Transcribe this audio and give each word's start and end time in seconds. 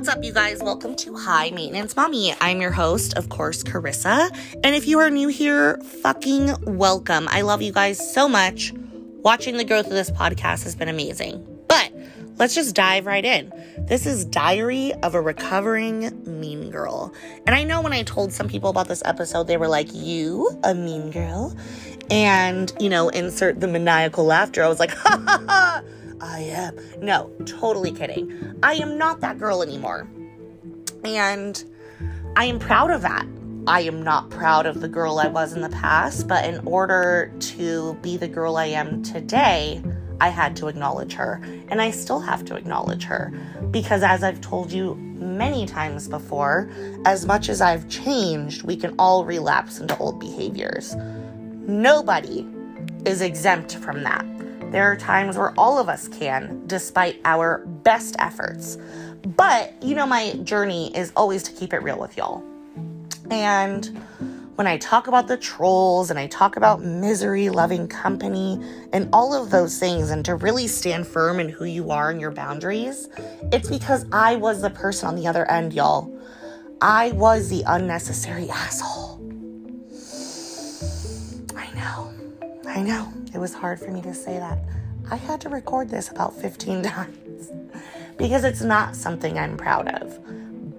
What's 0.00 0.08
up, 0.08 0.24
you 0.24 0.32
guys? 0.32 0.62
Welcome 0.62 0.96
to 0.96 1.14
High 1.14 1.50
Maintenance 1.50 1.94
Mommy. 1.94 2.34
I'm 2.40 2.62
your 2.62 2.70
host, 2.70 3.18
of 3.18 3.28
course, 3.28 3.62
Carissa. 3.62 4.30
And 4.64 4.74
if 4.74 4.88
you 4.88 4.98
are 4.98 5.10
new 5.10 5.28
here, 5.28 5.76
fucking 5.76 6.54
welcome. 6.62 7.28
I 7.30 7.42
love 7.42 7.60
you 7.60 7.70
guys 7.70 8.14
so 8.14 8.26
much. 8.26 8.72
Watching 9.22 9.58
the 9.58 9.64
growth 9.64 9.84
of 9.84 9.92
this 9.92 10.10
podcast 10.10 10.64
has 10.64 10.74
been 10.74 10.88
amazing. 10.88 11.46
But 11.68 11.92
let's 12.38 12.54
just 12.54 12.74
dive 12.74 13.04
right 13.04 13.26
in. 13.26 13.52
This 13.76 14.06
is 14.06 14.24
Diary 14.24 14.94
of 15.02 15.14
a 15.14 15.20
Recovering 15.20 16.22
Mean 16.24 16.70
Girl. 16.70 17.12
And 17.46 17.54
I 17.54 17.62
know 17.62 17.82
when 17.82 17.92
I 17.92 18.02
told 18.02 18.32
some 18.32 18.48
people 18.48 18.70
about 18.70 18.88
this 18.88 19.02
episode, 19.04 19.48
they 19.48 19.58
were 19.58 19.68
like, 19.68 19.88
You, 19.92 20.58
a 20.64 20.74
mean 20.74 21.10
girl? 21.10 21.54
And, 22.10 22.72
you 22.80 22.88
know, 22.88 23.10
insert 23.10 23.60
the 23.60 23.68
maniacal 23.68 24.24
laughter. 24.24 24.64
I 24.64 24.68
was 24.68 24.80
like, 24.80 24.92
Ha 24.94 25.22
ha 25.26 25.44
ha 25.46 25.82
I 26.20 26.40
am. 26.40 26.76
No, 27.00 27.30
totally 27.46 27.92
kidding. 27.92 28.58
I 28.62 28.74
am 28.74 28.98
not 28.98 29.20
that 29.20 29.38
girl 29.38 29.62
anymore. 29.62 30.08
And 31.04 31.62
I 32.36 32.44
am 32.44 32.58
proud 32.58 32.90
of 32.90 33.02
that. 33.02 33.26
I 33.66 33.82
am 33.82 34.02
not 34.02 34.30
proud 34.30 34.66
of 34.66 34.80
the 34.80 34.88
girl 34.88 35.18
I 35.18 35.28
was 35.28 35.52
in 35.52 35.60
the 35.60 35.68
past, 35.68 36.26
but 36.26 36.44
in 36.44 36.66
order 36.66 37.32
to 37.40 37.94
be 38.02 38.16
the 38.16 38.28
girl 38.28 38.56
I 38.56 38.66
am 38.66 39.02
today, 39.02 39.82
I 40.20 40.28
had 40.28 40.56
to 40.56 40.68
acknowledge 40.68 41.12
her. 41.14 41.40
And 41.68 41.80
I 41.80 41.90
still 41.90 42.20
have 42.20 42.44
to 42.46 42.56
acknowledge 42.56 43.04
her. 43.04 43.32
Because 43.70 44.02
as 44.02 44.22
I've 44.22 44.40
told 44.40 44.72
you 44.72 44.94
many 44.94 45.66
times 45.66 46.08
before, 46.08 46.70
as 47.04 47.26
much 47.26 47.48
as 47.48 47.60
I've 47.60 47.88
changed, 47.88 48.62
we 48.62 48.76
can 48.76 48.94
all 48.98 49.24
relapse 49.24 49.78
into 49.78 49.96
old 49.98 50.18
behaviors. 50.18 50.96
Nobody 51.66 52.46
is 53.04 53.20
exempt 53.20 53.76
from 53.76 54.02
that. 54.02 54.24
There 54.70 54.84
are 54.84 54.96
times 54.96 55.36
where 55.36 55.52
all 55.58 55.78
of 55.78 55.88
us 55.88 56.06
can, 56.06 56.62
despite 56.68 57.20
our 57.24 57.66
best 57.82 58.14
efforts. 58.20 58.78
But, 59.26 59.74
you 59.82 59.96
know, 59.96 60.06
my 60.06 60.34
journey 60.44 60.96
is 60.96 61.12
always 61.16 61.42
to 61.42 61.52
keep 61.52 61.72
it 61.72 61.78
real 61.78 61.98
with 61.98 62.16
y'all. 62.16 62.44
And 63.30 63.86
when 64.54 64.68
I 64.68 64.76
talk 64.78 65.08
about 65.08 65.26
the 65.26 65.36
trolls 65.36 66.10
and 66.10 66.18
I 66.20 66.28
talk 66.28 66.56
about 66.56 66.84
misery 66.84 67.48
loving 67.48 67.88
company 67.88 68.60
and 68.92 69.08
all 69.12 69.34
of 69.34 69.50
those 69.50 69.78
things, 69.78 70.10
and 70.10 70.24
to 70.24 70.36
really 70.36 70.68
stand 70.68 71.06
firm 71.06 71.40
in 71.40 71.48
who 71.48 71.64
you 71.64 71.90
are 71.90 72.10
and 72.10 72.20
your 72.20 72.30
boundaries, 72.30 73.08
it's 73.52 73.68
because 73.68 74.06
I 74.12 74.36
was 74.36 74.62
the 74.62 74.70
person 74.70 75.08
on 75.08 75.16
the 75.16 75.26
other 75.26 75.50
end, 75.50 75.72
y'all. 75.72 76.16
I 76.80 77.10
was 77.12 77.48
the 77.48 77.64
unnecessary 77.66 78.48
asshole. 78.50 79.19
I 82.70 82.82
know. 82.82 83.12
It 83.34 83.38
was 83.38 83.52
hard 83.52 83.80
for 83.80 83.90
me 83.90 84.00
to 84.02 84.14
say 84.14 84.38
that. 84.38 84.58
I 85.10 85.16
had 85.16 85.40
to 85.40 85.48
record 85.48 85.88
this 85.88 86.08
about 86.08 86.40
15 86.40 86.82
times 86.84 87.50
because 88.16 88.44
it's 88.44 88.62
not 88.62 88.94
something 88.94 89.36
I'm 89.36 89.56
proud 89.56 89.88
of. 89.88 90.18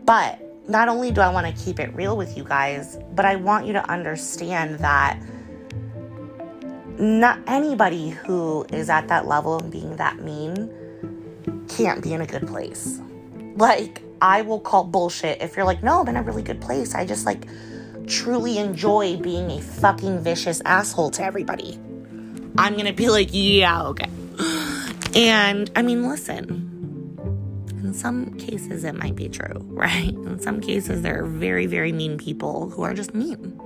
But 0.05 0.39
not 0.69 0.87
only 0.87 1.11
do 1.11 1.19
I 1.19 1.29
want 1.29 1.53
to 1.53 1.63
keep 1.63 1.81
it 1.81 1.93
real 1.93 2.15
with 2.15 2.37
you 2.37 2.45
guys, 2.45 2.97
but 3.13 3.25
I 3.25 3.35
want 3.35 3.65
you 3.65 3.73
to 3.73 3.91
understand 3.91 4.79
that 4.79 5.19
not 6.97 7.39
anybody 7.45 8.09
who 8.09 8.65
is 8.71 8.89
at 8.89 9.09
that 9.09 9.27
level 9.27 9.59
and 9.59 9.69
being 9.69 9.97
that 9.97 10.21
mean 10.21 10.73
can't 11.67 12.01
be 12.01 12.13
in 12.13 12.21
a 12.21 12.27
good 12.27 12.47
place. 12.47 13.01
Like, 13.57 14.01
I 14.21 14.43
will 14.43 14.61
call 14.61 14.85
bullshit 14.85 15.41
if 15.41 15.57
you're 15.57 15.65
like, 15.65 15.83
no, 15.83 15.99
I'm 15.99 16.07
in 16.07 16.15
a 16.15 16.23
really 16.23 16.43
good 16.43 16.61
place. 16.61 16.95
I 16.95 17.05
just 17.05 17.25
like 17.25 17.47
truly 18.07 18.57
enjoy 18.57 19.17
being 19.17 19.51
a 19.51 19.61
fucking 19.61 20.19
vicious 20.19 20.61
asshole 20.65 21.11
to 21.11 21.23
everybody. 21.23 21.79
I'm 22.57 22.75
gonna 22.75 22.93
be 22.93 23.09
like, 23.09 23.29
yeah, 23.31 23.83
okay. 23.83 24.09
And 25.15 25.69
I 25.75 25.81
mean, 25.81 26.07
listen, 26.07 26.71
in 27.83 27.93
some 27.93 28.33
cases 28.35 28.83
it 28.83 28.95
might 28.95 29.15
be 29.15 29.27
true, 29.27 29.59
right? 29.67 30.13
In 30.13 30.39
some 30.39 30.61
cases, 30.61 31.01
there 31.01 31.23
are 31.23 31.27
very, 31.27 31.65
very 31.65 31.91
mean 31.91 32.17
people 32.17 32.69
who 32.69 32.83
are 32.83 32.93
just 32.93 33.13
mean. 33.13 33.59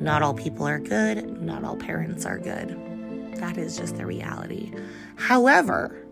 Not 0.00 0.22
all 0.22 0.34
people 0.34 0.66
are 0.66 0.78
good, 0.78 1.40
not 1.40 1.64
all 1.64 1.76
parents 1.76 2.24
are 2.26 2.38
good. 2.38 2.70
That 3.36 3.56
is 3.56 3.76
just 3.76 3.96
the 3.96 4.06
reality. 4.06 4.72
However, 5.16 6.04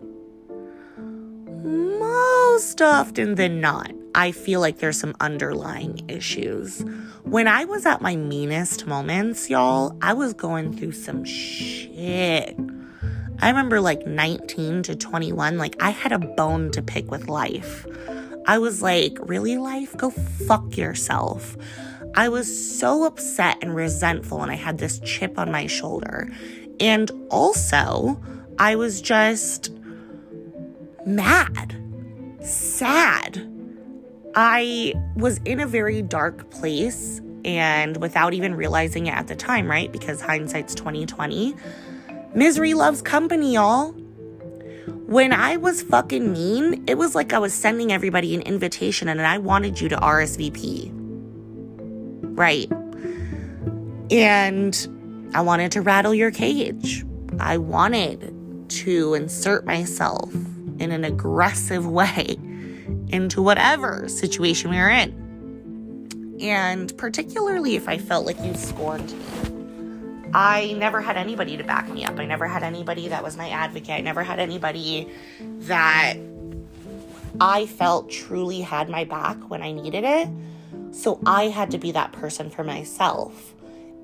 most 1.63 2.81
often 2.81 3.35
than 3.35 3.61
not, 3.61 3.91
I 4.15 4.31
feel 4.31 4.59
like 4.59 4.77
there's 4.77 4.99
some 4.99 5.15
underlying 5.19 6.07
issues. 6.07 6.83
When 7.23 7.47
I 7.47 7.65
was 7.65 7.85
at 7.85 8.01
my 8.01 8.15
meanest 8.15 8.85
moments, 8.85 9.49
y'all, 9.49 9.97
I 10.01 10.13
was 10.13 10.33
going 10.33 10.77
through 10.77 10.91
some 10.91 11.25
shit. 11.25 12.55
I 13.39 13.49
remember 13.49 13.81
like 13.81 14.05
19 14.05 14.83
to 14.83 14.95
21, 14.95 15.57
like 15.57 15.81
I 15.81 15.89
had 15.89 16.11
a 16.11 16.19
bone 16.19 16.71
to 16.71 16.81
pick 16.81 17.09
with 17.09 17.27
life. 17.27 17.85
I 18.45 18.59
was 18.59 18.81
like, 18.81 19.17
really, 19.21 19.57
life? 19.57 19.95
Go 19.97 20.11
fuck 20.11 20.77
yourself. 20.77 21.57
I 22.15 22.29
was 22.29 22.77
so 22.77 23.05
upset 23.05 23.57
and 23.61 23.75
resentful, 23.75 24.43
and 24.43 24.51
I 24.51 24.55
had 24.55 24.77
this 24.77 24.99
chip 24.99 25.39
on 25.39 25.51
my 25.51 25.65
shoulder. 25.65 26.31
And 26.79 27.09
also, 27.29 28.21
I 28.59 28.75
was 28.75 29.01
just 29.01 29.71
mad, 31.05 31.75
sad. 32.43 33.52
I 34.35 34.93
was 35.15 35.37
in 35.45 35.59
a 35.59 35.67
very 35.67 36.01
dark 36.01 36.49
place 36.49 37.21
and 37.45 37.97
without 37.97 38.33
even 38.33 38.55
realizing 38.55 39.05
it 39.05 39.11
at 39.11 39.27
the 39.27 39.35
time, 39.35 39.69
right? 39.69 39.91
Because 39.91 40.21
hindsight's 40.21 40.73
2020. 40.73 41.55
Misery 42.33 42.73
loves 42.73 43.01
company, 43.01 43.53
y'all. 43.53 43.91
When 45.05 45.33
I 45.33 45.57
was 45.57 45.83
fucking 45.83 46.33
mean, 46.33 46.83
it 46.87 46.97
was 46.97 47.13
like 47.13 47.33
I 47.33 47.37
was 47.37 47.53
sending 47.53 47.91
everybody 47.91 48.33
an 48.33 48.41
invitation 48.41 49.07
and 49.07 49.21
I 49.21 49.37
wanted 49.37 49.79
you 49.79 49.89
to 49.89 49.97
RSVP. 49.97 50.89
Right? 52.35 52.71
And 54.11 55.31
I 55.35 55.41
wanted 55.41 55.71
to 55.73 55.81
rattle 55.81 56.15
your 56.15 56.31
cage. 56.31 57.05
I 57.39 57.57
wanted 57.57 58.33
to 58.69 59.13
insert 59.13 59.65
myself 59.65 60.33
in 60.79 60.91
an 60.91 61.03
aggressive 61.03 61.85
way 61.99 62.37
into 63.13 63.41
whatever 63.41 64.07
situation 64.09 64.71
we 64.71 64.77
were 64.77 64.89
in. 64.89 66.37
And 66.41 66.95
particularly 66.97 67.75
if 67.75 67.87
I 67.87 67.97
felt 67.97 68.25
like 68.25 68.39
you 68.41 68.53
scorned 68.55 69.11
me. 69.11 70.29
I 70.33 70.73
never 70.73 70.99
had 70.99 71.15
anybody 71.15 71.57
to 71.57 71.63
back 71.63 71.87
me 71.87 72.03
up. 72.05 72.17
I 72.17 72.25
never 72.25 72.47
had 72.47 72.63
anybody 72.63 73.09
that 73.09 73.23
was 73.23 73.37
my 73.37 73.49
advocate. 73.49 73.91
I 73.91 74.01
never 74.01 74.23
had 74.23 74.39
anybody 74.39 75.07
that 75.59 76.15
I 77.39 77.67
felt 77.67 78.09
truly 78.09 78.61
had 78.61 78.89
my 78.89 79.03
back 79.03 79.37
when 79.49 79.61
I 79.61 79.71
needed 79.71 80.03
it. 80.03 80.27
So 80.91 81.19
I 81.25 81.49
had 81.49 81.69
to 81.71 81.77
be 81.77 81.91
that 81.91 82.13
person 82.13 82.49
for 82.49 82.63
myself. 82.63 83.53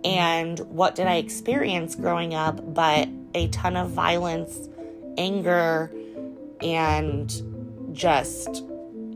And 0.03 0.59
what 0.59 0.93
did 0.95 1.07
I 1.07 1.15
experience 1.15 1.95
growing 1.95 2.35
up 2.35 2.73
but 2.75 3.09
a 3.33 3.47
ton 3.47 3.75
of 3.75 3.89
violence, 3.89 4.69
anger, 5.17 5.91
and 6.61 7.33
just, 7.91 8.63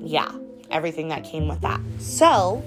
yeah, 0.03 0.31
everything 0.69 1.08
that 1.09 1.24
came 1.24 1.47
with 1.47 1.62
that. 1.62 1.80
So, 2.00 2.64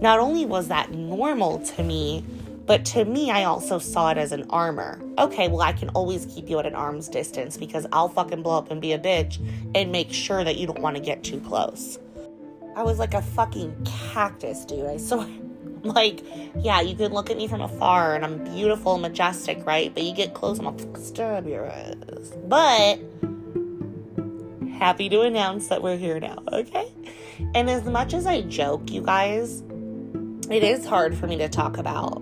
not 0.00 0.18
only 0.18 0.46
was 0.46 0.68
that 0.68 0.90
normal 0.90 1.60
to 1.60 1.82
me, 1.82 2.24
but 2.66 2.84
to 2.86 3.04
me, 3.04 3.30
I 3.30 3.44
also 3.44 3.78
saw 3.78 4.10
it 4.10 4.18
as 4.18 4.32
an 4.32 4.46
armor. 4.50 5.00
Okay, 5.18 5.48
well, 5.48 5.60
I 5.60 5.72
can 5.72 5.88
always 5.90 6.26
keep 6.26 6.48
you 6.48 6.58
at 6.58 6.66
an 6.66 6.74
arm's 6.74 7.08
distance 7.08 7.56
because 7.56 7.86
I'll 7.92 8.08
fucking 8.08 8.42
blow 8.42 8.56
up 8.56 8.70
and 8.70 8.80
be 8.80 8.92
a 8.92 8.98
bitch 8.98 9.38
and 9.74 9.90
make 9.90 10.12
sure 10.12 10.44
that 10.44 10.56
you 10.56 10.66
don't 10.66 10.80
want 10.80 10.96
to 10.96 11.02
get 11.02 11.24
too 11.24 11.40
close. 11.40 11.98
I 12.76 12.82
was 12.82 12.98
like 12.98 13.14
a 13.14 13.22
fucking 13.22 13.86
cactus, 14.12 14.64
dude. 14.64 14.86
I 14.86 14.96
saw, 14.96 15.26
like, 15.82 16.20
yeah, 16.56 16.80
you 16.80 16.94
can 16.94 17.12
look 17.12 17.30
at 17.30 17.36
me 17.36 17.48
from 17.48 17.60
afar 17.60 18.14
and 18.14 18.24
I'm 18.24 18.42
beautiful 18.54 18.96
majestic, 18.96 19.66
right? 19.66 19.92
But 19.92 20.04
you 20.04 20.14
get 20.14 20.32
close 20.32 20.58
and 20.58 20.68
I'll 20.68 20.96
stab 20.96 21.46
your 21.46 21.66
ass. 21.66 22.32
But 22.46 23.00
happy 24.82 25.08
to 25.08 25.20
announce 25.20 25.68
that 25.68 25.80
we're 25.80 25.96
here 25.96 26.18
now, 26.18 26.42
okay? 26.52 26.92
And 27.54 27.70
as 27.70 27.84
much 27.84 28.14
as 28.14 28.26
I 28.26 28.40
joke, 28.40 28.90
you 28.90 29.00
guys, 29.00 29.62
it 30.50 30.64
is 30.64 30.84
hard 30.84 31.16
for 31.16 31.28
me 31.28 31.36
to 31.38 31.48
talk 31.48 31.78
about 31.78 32.20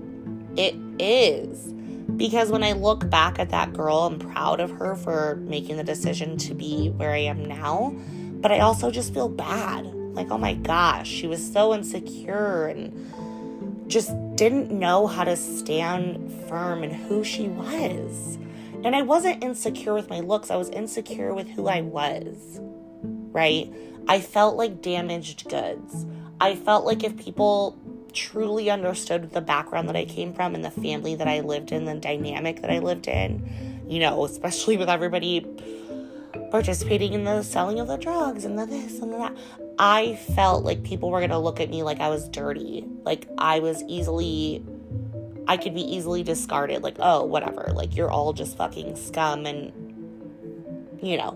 it 0.58 0.74
is. 0.98 1.72
Because 2.16 2.50
when 2.50 2.62
I 2.62 2.72
look 2.72 3.08
back 3.08 3.38
at 3.38 3.48
that 3.48 3.72
girl, 3.72 4.00
I'm 4.00 4.18
proud 4.18 4.60
of 4.60 4.70
her 4.72 4.94
for 4.94 5.36
making 5.36 5.78
the 5.78 5.84
decision 5.84 6.36
to 6.36 6.52
be 6.52 6.90
where 6.90 7.12
I 7.12 7.20
am 7.20 7.46
now. 7.46 7.94
But 8.42 8.52
I 8.52 8.60
also 8.60 8.90
just 8.90 9.14
feel 9.14 9.30
bad. 9.30 9.86
Like, 9.86 10.30
oh 10.30 10.36
my 10.36 10.52
gosh, 10.52 11.08
she 11.08 11.26
was 11.26 11.52
so 11.52 11.72
insecure 11.72 12.66
and 12.66 13.88
just 13.88 14.10
didn't 14.36 14.70
know 14.70 15.06
how 15.06 15.24
to 15.24 15.34
stand 15.34 16.30
firm 16.46 16.84
in 16.84 16.90
who 16.92 17.24
she 17.24 17.48
was. 17.48 18.38
And 18.82 18.96
I 18.96 19.02
wasn't 19.02 19.44
insecure 19.44 19.94
with 19.94 20.08
my 20.08 20.20
looks, 20.20 20.50
I 20.50 20.56
was 20.56 20.70
insecure 20.70 21.34
with 21.34 21.48
who 21.48 21.68
I 21.68 21.82
was, 21.82 22.60
right? 23.32 23.72
I 24.08 24.20
felt 24.20 24.56
like 24.56 24.80
damaged 24.80 25.48
goods. 25.48 26.06
I 26.40 26.56
felt 26.56 26.86
like 26.86 27.04
if 27.04 27.16
people 27.16 27.78
truly 28.12 28.70
understood 28.70 29.30
the 29.30 29.40
background 29.40 29.88
that 29.88 29.96
I 29.96 30.04
came 30.04 30.32
from 30.32 30.54
and 30.54 30.64
the 30.64 30.70
family 30.70 31.14
that 31.14 31.28
I 31.28 31.40
lived 31.40 31.72
in, 31.72 31.84
the 31.84 31.94
dynamic 31.94 32.62
that 32.62 32.70
I 32.70 32.78
lived 32.78 33.06
in, 33.06 33.84
you 33.86 34.00
know, 34.00 34.24
especially 34.24 34.76
with 34.76 34.88
everybody 34.88 35.46
participating 36.50 37.12
in 37.12 37.24
the 37.24 37.42
selling 37.42 37.78
of 37.80 37.86
the 37.86 37.96
drugs 37.96 38.44
and 38.44 38.58
the 38.58 38.66
this 38.66 39.00
and 39.00 39.12
the 39.12 39.18
that. 39.18 39.36
I 39.78 40.16
felt 40.34 40.64
like 40.64 40.82
people 40.82 41.10
were 41.10 41.20
going 41.20 41.30
to 41.30 41.38
look 41.38 41.60
at 41.60 41.70
me 41.70 41.82
like 41.82 42.00
I 42.00 42.08
was 42.08 42.28
dirty. 42.28 42.84
Like 43.04 43.26
I 43.38 43.60
was 43.60 43.82
easily 43.84 44.64
I 45.50 45.56
could 45.56 45.74
be 45.74 45.82
easily 45.82 46.22
discarded 46.22 46.84
like, 46.84 46.94
"Oh, 47.00 47.24
whatever. 47.24 47.72
Like 47.74 47.96
you're 47.96 48.08
all 48.08 48.32
just 48.32 48.56
fucking 48.56 48.94
scum 48.94 49.46
and 49.46 49.72
you 51.02 51.16
know, 51.16 51.34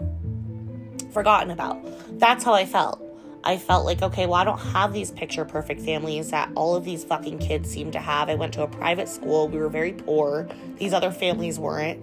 forgotten 1.13 1.51
about." 1.51 1.81
That's 2.21 2.45
how 2.45 2.55
I 2.55 2.65
felt. 2.65 3.03
I 3.43 3.59
felt 3.59 3.85
like, 3.85 4.03
okay, 4.03 4.27
well, 4.27 4.37
I 4.37 4.45
don't 4.45 4.61
have 4.61 4.93
these 4.93 5.11
picture 5.11 5.45
perfect 5.45 5.81
families 5.81 6.31
that 6.31 6.49
all 6.55 6.77
of 6.77 6.85
these 6.85 7.03
fucking 7.03 7.41
kids 7.41 7.69
seem 7.69 7.91
to 7.91 7.99
have. 7.99 8.29
I 8.29 8.37
went 8.37 8.55
to 8.55 8.63
a 8.63 8.69
private 8.69 9.09
school. 9.09 9.49
We 9.49 9.59
were 9.59 9.69
very 9.69 9.93
poor. 9.93 10.49
These 10.79 10.93
other 10.93 11.11
families 11.11 11.59
weren't. 11.59 12.03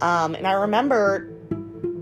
Um, 0.00 0.36
and 0.36 0.46
I 0.46 0.52
remember 0.52 1.28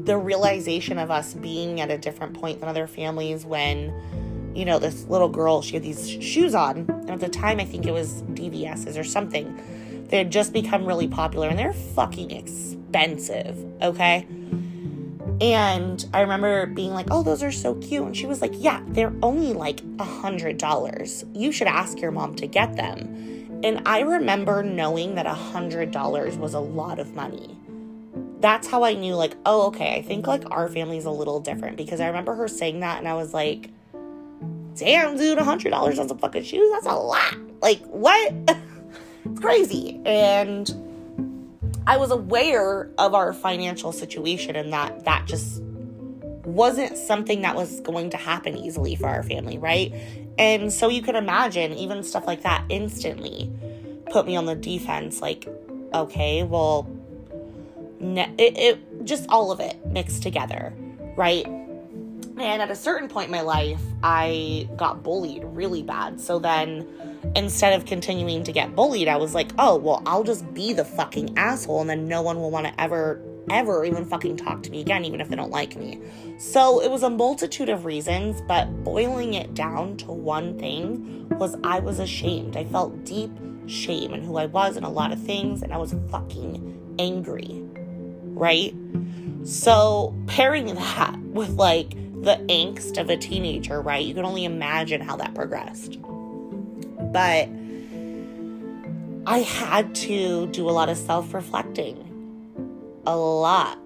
the 0.05 0.19
realization 0.19 0.99
of 0.99 1.11
us 1.11 1.33
being 1.33 1.81
at 1.81 1.91
a 1.91 1.97
different 1.97 2.35
point 2.35 2.61
than 2.61 2.69
other 2.69 2.87
families 2.87 3.47
when, 3.47 3.91
you 4.57 4.65
know, 4.65 4.79
this 4.79 5.05
little 5.05 5.29
girl, 5.29 5.61
she 5.61 5.75
had 5.75 5.83
these 5.83 6.09
shoes 6.09 6.55
on. 6.55 6.79
And 6.89 7.11
at 7.11 7.21
the 7.21 7.29
time, 7.29 7.61
I 7.61 7.65
think 7.65 7.87
it 7.87 7.93
was 7.93 8.23
DVS's 8.23 8.97
or 8.97 9.05
something. 9.05 10.07
They 10.09 10.19
had 10.19 10.33
just 10.33 10.53
become 10.53 10.87
really 10.87 11.09
popular 11.09 11.49
and 11.49 11.59
they're 11.59 11.73
fucking 11.73 12.31
expensive, 12.31 13.59
okay? 13.83 14.27
And 15.41 16.07
I 16.15 16.21
remember 16.21 16.65
being 16.67 16.93
like, 16.95 17.09
oh, 17.11 17.23
those 17.23 17.43
are 17.43 17.53
so 17.53 17.75
cute. 17.75 18.05
And 18.05 18.17
she 18.17 18.25
was 18.25 18.41
like, 18.41 18.53
yeah, 18.55 18.83
they're 18.89 19.13
only 19.23 19.53
like 19.53 19.81
a 19.81 20.05
$100. 20.05 21.37
You 21.37 21.53
should 21.53 21.67
ask 21.67 22.01
your 22.01 22.11
mom 22.11 22.35
to 22.37 22.47
get 22.47 22.77
them. 22.77 23.61
And 23.63 23.83
I 23.87 24.01
remember 24.01 24.63
knowing 24.63 25.17
that 25.17 25.27
a 25.27 25.35
$100 25.35 26.39
was 26.39 26.55
a 26.55 26.61
lot 26.61 26.99
of 26.99 27.15
money. 27.15 27.59
That's 28.41 28.69
how 28.69 28.85
I 28.85 28.95
knew, 28.95 29.15
like, 29.15 29.35
oh, 29.45 29.67
okay, 29.67 29.97
I 29.97 30.03
think 30.03 30.27
like 30.27 30.45
our 30.51 30.69
family's 30.69 31.05
a 31.05 31.11
little 31.11 31.41
different 31.41 31.77
because 31.77 32.01
I 32.01 32.07
remember 32.07 32.35
her 32.35 32.49
saying 32.49 32.81
that 32.81 32.99
and 32.99 33.09
I 33.09 33.15
was 33.15 33.35
like, 33.35 33.71
damn, 34.77 35.17
dude, 35.17 35.39
a 35.39 35.43
$100 35.43 35.99
on 35.99 36.09
some 36.09 36.19
fucking 36.19 36.45
shoes? 36.45 36.71
That's 36.73 36.87
a 36.87 36.95
lot. 36.95 37.37
Like, 37.61 37.81
what? 37.87 38.33
it's 39.25 39.41
crazy. 39.41 40.01
And 40.05 40.71
I 41.87 41.97
was 41.97 42.11
aware 42.11 42.91
of 42.99 43.15
our 43.15 43.33
financial 43.33 43.93
situation 43.93 44.57
and 44.57 44.73
that 44.73 45.05
that 45.05 45.27
just 45.27 45.63
wasn't 46.45 46.97
something 46.97 47.43
that 47.43 47.55
was 47.55 47.81
going 47.81 48.11
to 48.11 48.17
happen 48.17 48.57
easily 48.57 48.95
for 48.95 49.07
our 49.07 49.23
family, 49.23 49.59
right? 49.59 49.93
And 50.39 50.73
so 50.73 50.89
you 50.89 51.03
can 51.03 51.17
imagine 51.17 51.73
even 51.75 52.03
stuff 52.03 52.27
like 52.27 52.43
that 52.43 52.65
instantly 52.69 53.51
put 54.11 54.27
me 54.27 54.37
on 54.37 54.47
the 54.47 54.55
defense 54.55 55.21
like 55.21 55.49
okay, 55.93 56.43
well 56.43 56.89
ne- 58.01 58.33
it, 58.39 58.57
it 58.57 59.05
just 59.05 59.29
all 59.29 59.51
of 59.51 59.61
it 59.61 59.85
mixed 59.87 60.23
together, 60.23 60.73
right? 61.17 61.47
And 62.39 62.61
at 62.61 62.71
a 62.71 62.77
certain 62.77 63.09
point 63.09 63.27
in 63.27 63.33
my 63.33 63.41
life, 63.41 63.81
I 64.03 64.69
got 64.77 65.03
bullied 65.03 65.43
really 65.45 65.83
bad. 65.83 66.21
So 66.21 66.39
then 66.39 66.87
instead 67.35 67.73
of 67.73 67.87
continuing 67.87 68.45
to 68.45 68.53
get 68.53 68.75
bullied, 68.75 69.09
I 69.09 69.17
was 69.17 69.35
like, 69.35 69.53
oh, 69.59 69.77
well, 69.77 70.03
I'll 70.05 70.23
just 70.23 70.53
be 70.53 70.75
the 70.75 70.85
fucking 70.85 71.39
asshole 71.39 71.81
and 71.81 71.89
then 71.89 72.09
no 72.09 72.21
one 72.21 72.39
will 72.39 72.51
want 72.51 72.67
to 72.67 72.79
ever, 72.81 73.23
ever 73.51 73.87
even 73.87 74.05
fucking 74.05 74.37
talk 74.37 74.63
to 74.65 74.71
me 74.71 74.83
again, 74.83 75.07
even 75.07 75.21
if 75.23 75.29
they 75.29 75.37
don't 75.37 75.51
like 75.51 75.77
me. 75.77 75.99
So 76.39 76.83
it 76.83 76.91
was 76.91 77.03
a 77.03 77.11
multitude 77.11 77.71
of 77.71 77.87
reasons, 77.87 78.43
but 78.43 78.85
boiling 78.85 79.33
it 79.33 79.55
down 79.55 79.97
to 79.99 80.13
one 80.13 80.59
thing 80.59 81.27
was 81.39 81.57
I 81.65 81.79
was 81.79 81.99
ashamed. 81.99 82.57
I 82.57 82.65
felt 82.65 83.05
deep 83.05 83.31
shame 83.67 84.13
in 84.13 84.23
who 84.23 84.37
I 84.37 84.47
was 84.47 84.77
and 84.77 84.85
a 84.85 84.91
lot 84.91 85.11
of 85.11 85.23
things, 85.23 85.63
and 85.63 85.73
I 85.73 85.79
was 85.79 85.95
fucking 86.11 86.97
angry, 86.99 87.63
right? 88.35 88.75
So 89.45 90.15
pairing 90.27 90.67
that 90.75 91.19
with 91.23 91.51
like 91.51 91.95
the 92.27 92.37
angst 92.49 93.01
of 93.01 93.09
a 93.09 93.17
teenager, 93.17 93.81
right? 93.81 94.05
You 94.05 94.13
can 94.13 94.25
only 94.25 94.45
imagine 94.45 95.01
how 95.01 95.15
that 95.17 95.33
progressed. 95.33 95.99
But 96.03 97.49
I 99.27 99.39
had 99.39 99.95
to 99.95 100.49
do 100.49 100.69
a 100.69 100.73
lot 100.73 100.89
of 100.89 100.99
self 100.99 101.33
reflecting. 101.33 102.03
A 103.07 103.17
lot. 103.17 103.79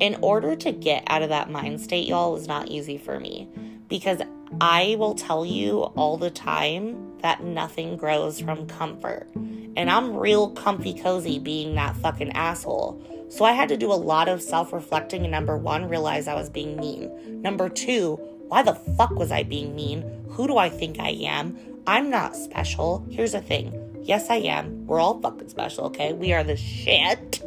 In 0.00 0.18
order 0.22 0.56
to 0.56 0.72
get 0.72 1.04
out 1.06 1.22
of 1.22 1.28
that 1.28 1.50
mind 1.50 1.80
state, 1.80 2.08
y'all, 2.08 2.32
was 2.32 2.48
not 2.48 2.66
easy 2.66 2.98
for 2.98 3.20
me. 3.20 3.48
Because 3.88 4.20
I 4.60 4.96
will 4.98 5.14
tell 5.14 5.46
you 5.46 5.82
all 5.82 6.16
the 6.16 6.30
time 6.30 7.16
that 7.20 7.44
nothing 7.44 7.96
grows 7.96 8.40
from 8.40 8.66
comfort. 8.66 9.28
And 9.76 9.88
I'm 9.88 10.16
real 10.16 10.50
comfy 10.50 10.94
cozy 10.94 11.38
being 11.38 11.76
that 11.76 11.94
fucking 11.96 12.32
asshole. 12.32 13.00
So 13.34 13.44
I 13.44 13.50
had 13.50 13.68
to 13.70 13.76
do 13.76 13.92
a 13.92 13.94
lot 13.94 14.28
of 14.28 14.40
self 14.40 14.72
reflecting 14.72 15.22
and 15.22 15.32
number 15.32 15.56
one, 15.56 15.88
realize 15.88 16.28
I 16.28 16.34
was 16.34 16.48
being 16.48 16.76
mean. 16.76 17.42
Number 17.42 17.68
two, 17.68 18.14
why 18.46 18.62
the 18.62 18.76
fuck 18.76 19.10
was 19.10 19.32
I 19.32 19.42
being 19.42 19.74
mean? 19.74 20.24
Who 20.28 20.46
do 20.46 20.56
I 20.56 20.68
think 20.68 21.00
I 21.00 21.08
am? 21.08 21.58
I'm 21.84 22.10
not 22.10 22.36
special. 22.36 23.04
Here's 23.10 23.32
the 23.32 23.40
thing 23.40 24.00
yes, 24.04 24.30
I 24.30 24.36
am. 24.36 24.86
We're 24.86 25.00
all 25.00 25.20
fucking 25.20 25.48
special, 25.48 25.86
okay? 25.86 26.12
We 26.12 26.32
are 26.32 26.44
the 26.44 26.56
shit. 26.56 27.42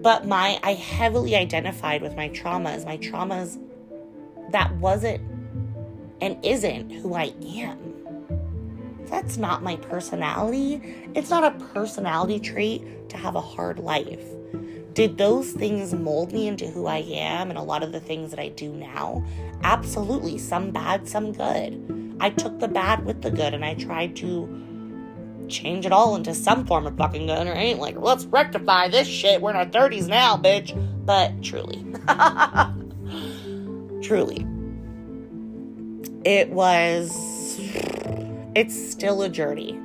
But 0.00 0.28
my, 0.28 0.60
I 0.62 0.74
heavily 0.74 1.34
identified 1.34 2.00
with 2.00 2.14
my 2.14 2.28
traumas. 2.28 2.84
My 2.84 2.98
traumas, 2.98 3.58
that 4.52 4.72
wasn't 4.76 5.28
and 6.20 6.38
isn't 6.44 6.90
who 6.90 7.14
I 7.14 7.34
am. 7.58 7.89
That's 9.10 9.36
not 9.36 9.62
my 9.62 9.76
personality. 9.76 10.80
It's 11.14 11.30
not 11.30 11.44
a 11.44 11.64
personality 11.66 12.38
trait 12.38 13.08
to 13.10 13.16
have 13.16 13.34
a 13.34 13.40
hard 13.40 13.78
life. 13.78 14.24
Did 14.94 15.18
those 15.18 15.52
things 15.52 15.94
mold 15.94 16.32
me 16.32 16.48
into 16.48 16.66
who 16.66 16.86
I 16.86 16.98
am 16.98 17.50
and 17.50 17.58
a 17.58 17.62
lot 17.62 17.82
of 17.82 17.92
the 17.92 18.00
things 18.00 18.30
that 18.30 18.40
I 18.40 18.48
do 18.48 18.72
now? 18.72 19.24
Absolutely. 19.62 20.38
Some 20.38 20.70
bad, 20.70 21.08
some 21.08 21.32
good. 21.32 22.16
I 22.20 22.30
took 22.30 22.58
the 22.58 22.68
bad 22.68 23.04
with 23.04 23.22
the 23.22 23.30
good 23.30 23.54
and 23.54 23.64
I 23.64 23.74
tried 23.74 24.16
to 24.16 25.46
change 25.48 25.84
it 25.84 25.92
all 25.92 26.16
into 26.16 26.34
some 26.34 26.66
form 26.66 26.86
of 26.86 26.96
fucking 26.96 27.26
good, 27.26 27.48
right? 27.48 27.78
Like, 27.78 27.96
let's 27.98 28.24
rectify 28.26 28.88
this 28.88 29.08
shit. 29.08 29.40
We're 29.40 29.50
in 29.50 29.56
our 29.56 29.66
30s 29.66 30.08
now, 30.08 30.36
bitch. 30.36 30.76
But 31.04 31.42
truly, 31.42 31.84
truly, 34.02 34.46
it 36.24 36.50
was, 36.50 37.10
it's 38.54 38.90
still 38.90 39.22
a 39.22 39.28
journey. 39.28 39.80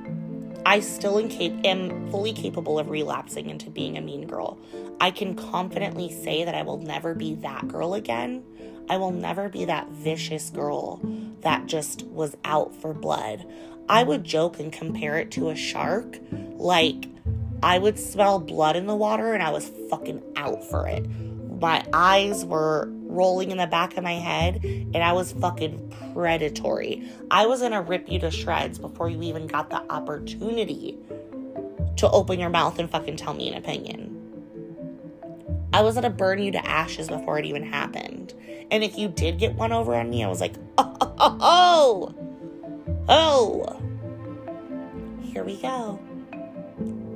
I 0.65 0.79
still 0.79 1.19
am 1.19 2.09
fully 2.09 2.33
capable 2.33 2.79
of 2.79 2.89
relapsing 2.89 3.49
into 3.49 3.69
being 3.69 3.97
a 3.97 4.01
mean 4.01 4.25
girl. 4.25 4.57
I 4.99 5.11
can 5.11 5.35
confidently 5.35 6.11
say 6.11 6.43
that 6.43 6.55
I 6.55 6.63
will 6.63 6.79
never 6.79 7.13
be 7.13 7.35
that 7.35 7.67
girl 7.67 7.93
again. 7.93 8.43
I 8.89 8.97
will 8.97 9.11
never 9.11 9.49
be 9.49 9.65
that 9.65 9.89
vicious 9.89 10.49
girl 10.49 10.99
that 11.41 11.67
just 11.67 12.07
was 12.07 12.35
out 12.43 12.75
for 12.75 12.93
blood. 12.93 13.45
I 13.87 14.01
would 14.01 14.23
joke 14.23 14.59
and 14.59 14.73
compare 14.73 15.17
it 15.19 15.29
to 15.31 15.49
a 15.49 15.55
shark. 15.55 16.17
Like, 16.55 17.05
I 17.61 17.77
would 17.77 17.99
smell 17.99 18.39
blood 18.39 18.75
in 18.75 18.87
the 18.87 18.95
water 18.95 19.33
and 19.33 19.43
I 19.43 19.51
was 19.51 19.71
fucking 19.91 20.23
out 20.35 20.63
for 20.63 20.87
it. 20.87 21.05
My 21.59 21.85
eyes 21.93 22.43
were 22.43 22.89
rolling 23.15 23.51
in 23.51 23.57
the 23.57 23.67
back 23.67 23.97
of 23.97 24.03
my 24.03 24.13
head 24.13 24.59
and 24.63 24.97
I 24.97 25.13
was 25.13 25.31
fucking 25.33 25.93
predatory. 26.13 27.09
I 27.31 27.45
was 27.45 27.61
gonna 27.61 27.81
rip 27.81 28.09
you 28.09 28.19
to 28.19 28.31
shreds 28.31 28.77
before 28.77 29.09
you 29.09 29.21
even 29.21 29.47
got 29.47 29.69
the 29.69 29.81
opportunity 29.91 30.97
to 31.97 32.09
open 32.09 32.39
your 32.39 32.49
mouth 32.49 32.77
and 32.77 32.89
fucking 32.89 33.15
tell 33.15 33.33
me 33.33 33.47
an 33.49 33.55
opinion. 33.55 34.11
I 35.71 35.81
was 35.81 35.95
gonna 35.95 36.09
burn 36.09 36.39
you 36.39 36.51
to 36.51 36.67
ashes 36.67 37.07
before 37.07 37.39
it 37.39 37.45
even 37.45 37.63
happened. 37.63 38.33
And 38.71 38.83
if 38.83 38.97
you 38.97 39.07
did 39.07 39.39
get 39.39 39.55
one 39.55 39.71
over 39.71 39.95
on 39.95 40.09
me, 40.09 40.23
I 40.23 40.27
was 40.27 40.41
like, 40.41 40.55
oh, 40.77 40.97
oh, 41.01 41.37
oh, 41.39 42.15
oh. 43.07 43.81
Here 45.23 45.43
we 45.43 45.57
go. 45.57 45.99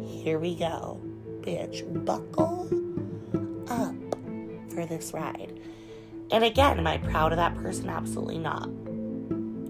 Here 0.05 0.39
we 0.39 0.55
go. 0.55 1.01
Bitch, 1.41 2.05
buckle 2.05 2.69
for 4.71 4.85
this 4.85 5.13
ride. 5.13 5.59
And 6.31 6.43
again, 6.43 6.77
am 6.77 6.87
I 6.87 6.97
proud 6.97 7.31
of 7.31 7.37
that 7.37 7.55
person? 7.55 7.89
Absolutely 7.89 8.37
not. 8.37 8.67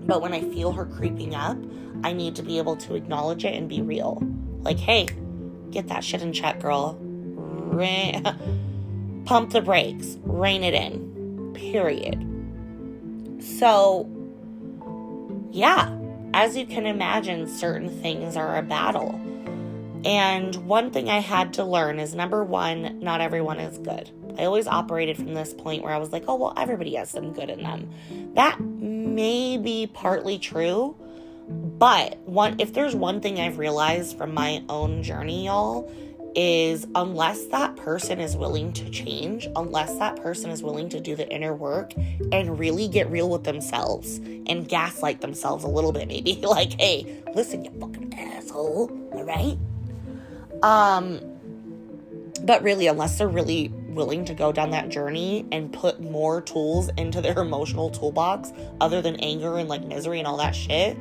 But 0.07 0.21
when 0.21 0.33
I 0.33 0.41
feel 0.41 0.71
her 0.71 0.85
creeping 0.85 1.35
up, 1.35 1.57
I 2.03 2.13
need 2.13 2.35
to 2.35 2.43
be 2.43 2.57
able 2.57 2.75
to 2.77 2.95
acknowledge 2.95 3.45
it 3.45 3.53
and 3.53 3.69
be 3.69 3.81
real. 3.81 4.21
Like, 4.61 4.79
hey, 4.79 5.07
get 5.71 5.87
that 5.87 6.03
shit 6.03 6.21
in 6.21 6.33
check, 6.33 6.59
girl. 6.59 6.93
Pump 9.25 9.51
the 9.51 9.61
brakes, 9.61 10.17
rein 10.23 10.63
it 10.63 10.73
in. 10.73 11.53
Period. 11.53 12.25
So, 13.41 14.09
yeah, 15.51 15.95
as 16.33 16.57
you 16.57 16.65
can 16.65 16.85
imagine, 16.85 17.47
certain 17.47 17.89
things 18.01 18.35
are 18.35 18.57
a 18.57 18.61
battle. 18.61 19.19
And 20.05 20.55
one 20.67 20.91
thing 20.91 21.09
I 21.09 21.19
had 21.19 21.53
to 21.53 21.63
learn 21.63 21.99
is 21.99 22.15
number 22.15 22.43
one, 22.43 22.99
not 22.99 23.21
everyone 23.21 23.59
is 23.59 23.77
good. 23.77 24.09
I 24.39 24.45
always 24.45 24.67
operated 24.67 25.17
from 25.17 25.33
this 25.33 25.53
point 25.53 25.83
where 25.83 25.93
I 25.93 25.97
was 25.97 26.13
like, 26.13 26.23
oh, 26.29 26.35
well, 26.35 26.53
everybody 26.55 26.95
has 26.95 27.09
some 27.09 27.33
good 27.33 27.49
in 27.49 27.61
them. 27.61 27.89
That 28.35 28.61
may 28.61 29.57
be 29.57 29.87
partly 29.87 30.39
true, 30.39 30.95
but 31.49 32.17
one 32.19 32.59
if 32.59 32.73
there's 32.73 32.95
one 32.95 33.19
thing 33.19 33.39
I've 33.39 33.57
realized 33.57 34.17
from 34.17 34.33
my 34.33 34.63
own 34.69 35.03
journey, 35.03 35.47
y'all, 35.47 35.91
is 36.35 36.87
unless 36.95 37.47
that 37.47 37.75
person 37.75 38.21
is 38.21 38.37
willing 38.37 38.71
to 38.73 38.89
change, 38.89 39.47
unless 39.57 39.97
that 39.97 40.21
person 40.21 40.51
is 40.51 40.63
willing 40.63 40.87
to 40.89 41.01
do 41.01 41.17
the 41.17 41.27
inner 41.29 41.53
work 41.53 41.93
and 42.31 42.57
really 42.57 42.87
get 42.87 43.11
real 43.11 43.29
with 43.29 43.43
themselves 43.43 44.17
and 44.17 44.69
gaslight 44.69 45.19
themselves 45.19 45.65
a 45.65 45.67
little 45.67 45.91
bit, 45.91 46.07
maybe 46.07 46.35
like, 46.43 46.79
hey, 46.79 47.21
listen, 47.35 47.65
you 47.65 47.71
fucking 47.71 48.13
asshole, 48.17 48.89
all 49.11 49.23
right? 49.25 49.57
Um, 50.63 51.19
but 52.43 52.63
really, 52.63 52.87
unless 52.87 53.17
they're 53.17 53.27
really 53.27 53.73
willing 53.89 54.25
to 54.25 54.33
go 54.33 54.51
down 54.51 54.69
that 54.71 54.89
journey 54.89 55.45
and 55.51 55.71
put 55.71 56.01
more 56.01 56.41
tools 56.41 56.89
into 56.97 57.21
their 57.21 57.37
emotional 57.41 57.89
toolbox 57.89 58.51
other 58.81 59.01
than 59.01 59.15
anger 59.17 59.57
and 59.57 59.69
like 59.69 59.83
misery 59.83 60.19
and 60.19 60.27
all 60.27 60.37
that 60.37 60.55
shit, 60.55 60.97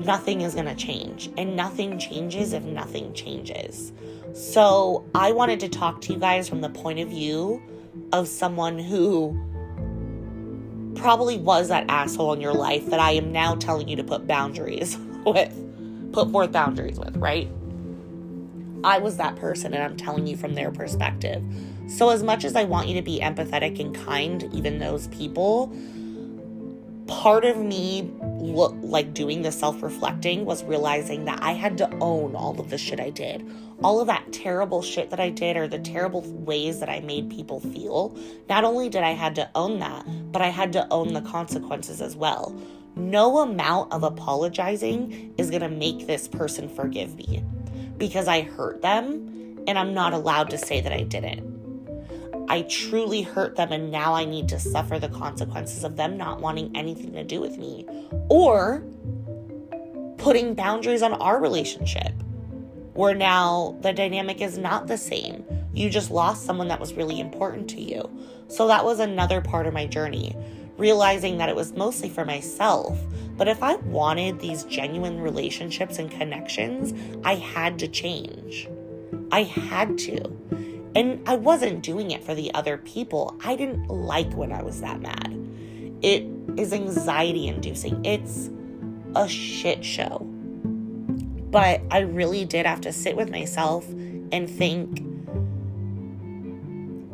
nothing 0.00 0.40
is 0.40 0.54
gonna 0.54 0.74
change. 0.74 1.30
And 1.36 1.56
nothing 1.56 1.98
changes 1.98 2.52
if 2.52 2.62
nothing 2.64 3.12
changes. 3.14 3.92
So 4.34 5.04
I 5.14 5.32
wanted 5.32 5.60
to 5.60 5.68
talk 5.68 6.00
to 6.02 6.12
you 6.12 6.18
guys 6.18 6.48
from 6.48 6.60
the 6.60 6.70
point 6.70 6.98
of 6.98 7.08
view 7.08 7.62
of 8.12 8.28
someone 8.28 8.78
who 8.78 9.38
probably 10.94 11.38
was 11.38 11.68
that 11.68 11.84
asshole 11.88 12.32
in 12.32 12.40
your 12.40 12.54
life 12.54 12.86
that 12.86 13.00
I 13.00 13.12
am 13.12 13.32
now 13.32 13.54
telling 13.56 13.88
you 13.88 13.96
to 13.96 14.04
put 14.04 14.26
boundaries 14.26 14.96
with, 15.26 16.12
put 16.12 16.30
forth 16.30 16.52
boundaries 16.52 16.98
with, 16.98 17.16
right? 17.16 17.48
I 18.84 18.98
was 18.98 19.16
that 19.18 19.36
person 19.36 19.74
and 19.74 19.82
I'm 19.82 19.96
telling 19.96 20.26
you 20.26 20.36
from 20.36 20.54
their 20.54 20.70
perspective. 20.70 21.42
So, 21.92 22.08
as 22.08 22.22
much 22.22 22.46
as 22.46 22.56
I 22.56 22.64
want 22.64 22.88
you 22.88 22.94
to 22.94 23.02
be 23.02 23.20
empathetic 23.20 23.78
and 23.78 23.94
kind, 23.94 24.48
even 24.54 24.78
those 24.78 25.08
people, 25.08 25.76
part 27.06 27.44
of 27.44 27.58
me 27.58 28.10
look 28.38 28.74
like 28.80 29.12
doing 29.12 29.42
the 29.42 29.52
self-reflecting 29.52 30.46
was 30.46 30.64
realizing 30.64 31.26
that 31.26 31.40
I 31.42 31.52
had 31.52 31.76
to 31.78 31.90
own 32.00 32.34
all 32.34 32.58
of 32.58 32.70
the 32.70 32.78
shit 32.78 32.98
I 32.98 33.10
did. 33.10 33.46
All 33.84 34.00
of 34.00 34.06
that 34.06 34.32
terrible 34.32 34.80
shit 34.80 35.10
that 35.10 35.20
I 35.20 35.28
did 35.28 35.58
or 35.58 35.68
the 35.68 35.78
terrible 35.78 36.22
ways 36.22 36.80
that 36.80 36.88
I 36.88 37.00
made 37.00 37.28
people 37.28 37.60
feel. 37.60 38.16
Not 38.48 38.64
only 38.64 38.88
did 38.88 39.02
I 39.02 39.10
had 39.10 39.34
to 39.34 39.50
own 39.54 39.78
that, 39.80 40.06
but 40.32 40.40
I 40.40 40.48
had 40.48 40.72
to 40.72 40.90
own 40.90 41.12
the 41.12 41.20
consequences 41.20 42.00
as 42.00 42.16
well. 42.16 42.58
No 42.96 43.40
amount 43.40 43.92
of 43.92 44.02
apologizing 44.02 45.34
is 45.36 45.50
going 45.50 45.62
to 45.62 45.68
make 45.68 46.06
this 46.06 46.26
person 46.26 46.70
forgive 46.70 47.16
me 47.16 47.44
because 47.98 48.28
I 48.28 48.40
hurt 48.40 48.80
them 48.80 49.58
and 49.66 49.78
I'm 49.78 49.92
not 49.92 50.14
allowed 50.14 50.48
to 50.50 50.58
say 50.58 50.80
that 50.80 50.92
I 50.92 51.02
didn't. 51.02 51.61
I 52.48 52.62
truly 52.62 53.22
hurt 53.22 53.56
them 53.56 53.72
and 53.72 53.90
now 53.90 54.14
I 54.14 54.24
need 54.24 54.48
to 54.48 54.58
suffer 54.58 54.98
the 54.98 55.08
consequences 55.08 55.84
of 55.84 55.96
them 55.96 56.16
not 56.16 56.40
wanting 56.40 56.70
anything 56.76 57.12
to 57.12 57.24
do 57.24 57.40
with 57.40 57.56
me 57.56 57.86
or 58.28 58.84
putting 60.18 60.54
boundaries 60.54 61.02
on 61.02 61.14
our 61.14 61.40
relationship 61.40 62.12
where 62.94 63.14
now 63.14 63.76
the 63.80 63.92
dynamic 63.92 64.40
is 64.40 64.58
not 64.58 64.86
the 64.86 64.98
same. 64.98 65.44
You 65.72 65.88
just 65.88 66.10
lost 66.10 66.44
someone 66.44 66.68
that 66.68 66.80
was 66.80 66.92
really 66.94 67.20
important 67.20 67.68
to 67.70 67.80
you. 67.80 68.10
So 68.48 68.68
that 68.68 68.84
was 68.84 69.00
another 69.00 69.40
part 69.40 69.66
of 69.66 69.72
my 69.72 69.86
journey, 69.86 70.36
realizing 70.76 71.38
that 71.38 71.48
it 71.48 71.56
was 71.56 71.72
mostly 71.72 72.10
for 72.10 72.24
myself. 72.24 72.98
But 73.36 73.48
if 73.48 73.62
I 73.62 73.76
wanted 73.76 74.38
these 74.38 74.64
genuine 74.64 75.20
relationships 75.20 75.98
and 75.98 76.10
connections, 76.10 76.92
I 77.24 77.36
had 77.36 77.78
to 77.78 77.88
change. 77.88 78.68
I 79.30 79.44
had 79.44 79.96
to. 79.98 80.36
And 80.94 81.26
I 81.28 81.36
wasn't 81.36 81.82
doing 81.82 82.10
it 82.10 82.22
for 82.22 82.34
the 82.34 82.52
other 82.54 82.76
people. 82.76 83.38
I 83.44 83.56
didn't 83.56 83.88
like 83.88 84.32
when 84.34 84.52
I 84.52 84.62
was 84.62 84.80
that 84.82 85.00
mad. 85.00 85.38
It 86.02 86.24
is 86.58 86.72
anxiety 86.72 87.48
inducing. 87.48 88.04
It's 88.04 88.50
a 89.14 89.28
shit 89.28 89.84
show. 89.84 90.18
But 91.50 91.80
I 91.90 92.00
really 92.00 92.44
did 92.44 92.66
have 92.66 92.80
to 92.82 92.92
sit 92.92 93.16
with 93.16 93.30
myself 93.30 93.88
and 93.88 94.48
think 94.48 95.02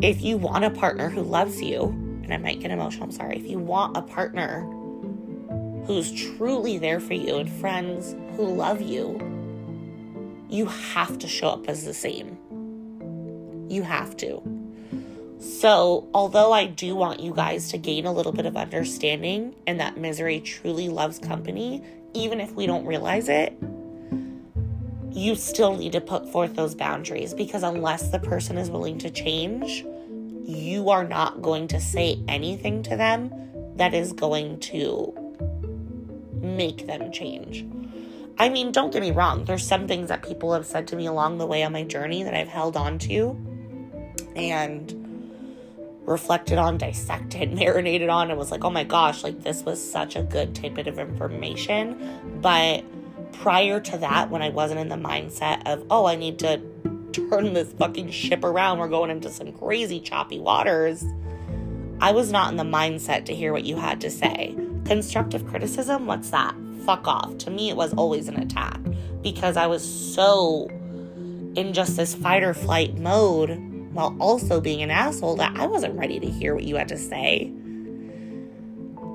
if 0.00 0.23
you 0.23 0.37
want 0.37 0.64
a 0.64 0.70
partner 0.70 1.08
who 1.08 1.23
loves 1.23 1.61
you, 1.61 1.85
and 2.23 2.32
I 2.32 2.37
might 2.37 2.61
get 2.61 2.70
emotional, 2.70 3.04
I'm 3.04 3.12
sorry, 3.12 3.37
if 3.37 3.47
you 3.47 3.58
want 3.58 3.97
a 3.97 4.02
partner 4.02 4.62
who's 5.87 6.12
truly 6.12 6.78
there 6.78 7.00
for 7.00 7.14
you 7.14 7.37
and 7.37 7.50
friends 7.50 8.14
who 8.37 8.44
love 8.44 8.80
you, 8.80 9.18
you 10.49 10.66
have 10.66 11.18
to 11.18 11.28
show 11.28 11.49
up 11.49 11.68
as 11.68 11.85
the 11.85 11.94
same. 11.94 12.38
You 13.68 13.82
have 13.82 14.16
to. 14.18 14.42
So, 15.40 16.08
although 16.14 16.52
I 16.52 16.66
do 16.66 16.96
want 16.96 17.20
you 17.20 17.32
guys 17.32 17.70
to 17.70 17.78
gain 17.78 18.06
a 18.06 18.12
little 18.12 18.32
bit 18.32 18.44
of 18.44 18.56
understanding 18.56 19.54
and 19.66 19.78
that 19.78 19.96
misery 19.96 20.40
truly 20.40 20.88
loves 20.88 21.18
company, 21.20 21.84
even 22.12 22.40
if 22.40 22.52
we 22.52 22.66
don't 22.66 22.84
realize 22.84 23.28
it, 23.28 23.56
you 25.12 25.37
still 25.37 25.76
need 25.76 25.92
to 25.92 26.00
put 26.00 26.30
forth 26.30 26.56
those 26.56 26.75
boundaries 26.75 27.34
because 27.34 27.62
unless 27.62 28.10
the 28.10 28.18
person 28.18 28.58
is 28.58 28.70
willing 28.70 28.98
to 28.98 29.10
change, 29.10 29.84
you 30.44 30.90
are 30.90 31.04
not 31.04 31.40
going 31.40 31.68
to 31.68 31.80
say 31.80 32.20
anything 32.26 32.82
to 32.82 32.96
them 32.96 33.32
that 33.76 33.94
is 33.94 34.12
going 34.12 34.58
to 34.60 35.14
make 36.34 36.87
them 36.87 37.12
change. 37.12 37.64
I 38.38 38.48
mean, 38.48 38.72
don't 38.72 38.92
get 38.92 39.02
me 39.02 39.12
wrong, 39.12 39.44
there's 39.44 39.66
some 39.66 39.87
things 39.87 40.08
that 40.08 40.22
people 40.22 40.52
have 40.52 40.66
said 40.66 40.88
to 40.88 40.96
me 40.96 41.06
along 41.06 41.38
the 41.38 41.46
way 41.46 41.62
on 41.62 41.72
my 41.72 41.84
journey 41.84 42.22
that 42.25 42.34
I've 42.34 42.48
held 42.48 42.76
on 42.76 42.98
to 43.00 43.37
and 44.38 44.95
reflected 46.09 46.59
on, 46.59 46.78
dissected, 46.78 47.52
marinated 47.59 48.09
on, 48.09 48.30
and 48.30 48.38
was 48.38 48.50
like, 48.50 48.64
oh 48.64 48.71
my 48.71 48.85
gosh, 48.85 49.23
like 49.23 49.42
this 49.42 49.62
was 49.62 49.83
such 49.83 50.16
a 50.16 50.23
good 50.23 50.54
tidbit 50.54 50.87
of 50.87 50.99
information. 50.99 52.40
But 52.40 52.85
prior 53.33 53.80
to 53.80 53.99
that, 53.99 54.30
when 54.30 54.42
I 54.42 54.49
wasn't 54.49 54.80
in 54.80 54.88
the 54.88 54.97
mindset 54.97 55.66
of, 55.66 55.85
oh, 55.90 56.07
I 56.07 56.16
need 56.16 56.38
to 56.40 56.61
turn 57.12 57.52
this 57.52 57.73
fucking 57.75 58.11
ship 58.11 58.45
around, 58.45 58.78
we're 58.78 58.88
going 58.88 59.11
into 59.11 59.30
some 59.30 59.52
crazy 59.52 60.00
choppy 60.00 60.38
waters, 60.38 61.04
I 62.00 62.12
was 62.12 62.30
not 62.30 62.50
in 62.50 62.57
the 62.57 62.64
mindset 62.64 63.25
to 63.26 63.35
hear 63.35 63.52
what 63.52 63.64
you 63.64 63.76
had 63.76 64.00
to 64.02 64.11
say. 64.11 64.57
Constructive 64.85 65.47
criticism, 65.47 66.07
what's 66.07 66.30
that? 66.30 66.54
Fuck 66.87 67.07
off. 67.07 67.37
To 67.38 67.50
me, 67.50 67.71
it 67.71 67.76
was 67.76 67.92
always 67.95 68.28
an 68.28 68.40
attack 68.40 68.80
because 69.21 69.57
I 69.57 69.66
was 69.66 69.85
so 69.85 70.68
in 71.57 71.73
just 71.73 71.97
this 71.97 72.14
fight 72.14 72.45
or 72.45 72.54
flight 72.54 72.97
mode 72.99 73.67
while 73.99 74.17
also 74.21 74.61
being 74.61 74.81
an 74.81 74.93
asshole 74.93 75.35
that 75.35 75.57
I 75.57 75.67
wasn't 75.67 75.99
ready 75.99 76.21
to 76.21 76.26
hear 76.31 76.55
what 76.55 76.62
you 76.62 76.76
had 76.76 76.87
to 76.87 76.97
say. 76.97 77.52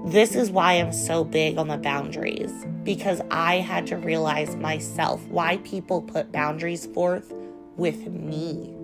This 0.08 0.36
is 0.36 0.52
why 0.52 0.74
I'm 0.74 0.92
so 0.92 1.24
big 1.24 1.58
on 1.58 1.70
the 1.70 1.78
boundaries 1.78 2.52
because 2.84 3.22
I 3.32 3.60
had 3.60 3.88
to 3.88 3.96
realize 3.96 4.58
myself 4.58 5.25
why 5.28 5.56
people 5.63 6.02
put 6.02 6.34
boundaries 6.34 6.86
forth 6.86 7.32
with 7.78 8.08
me. 8.08 8.75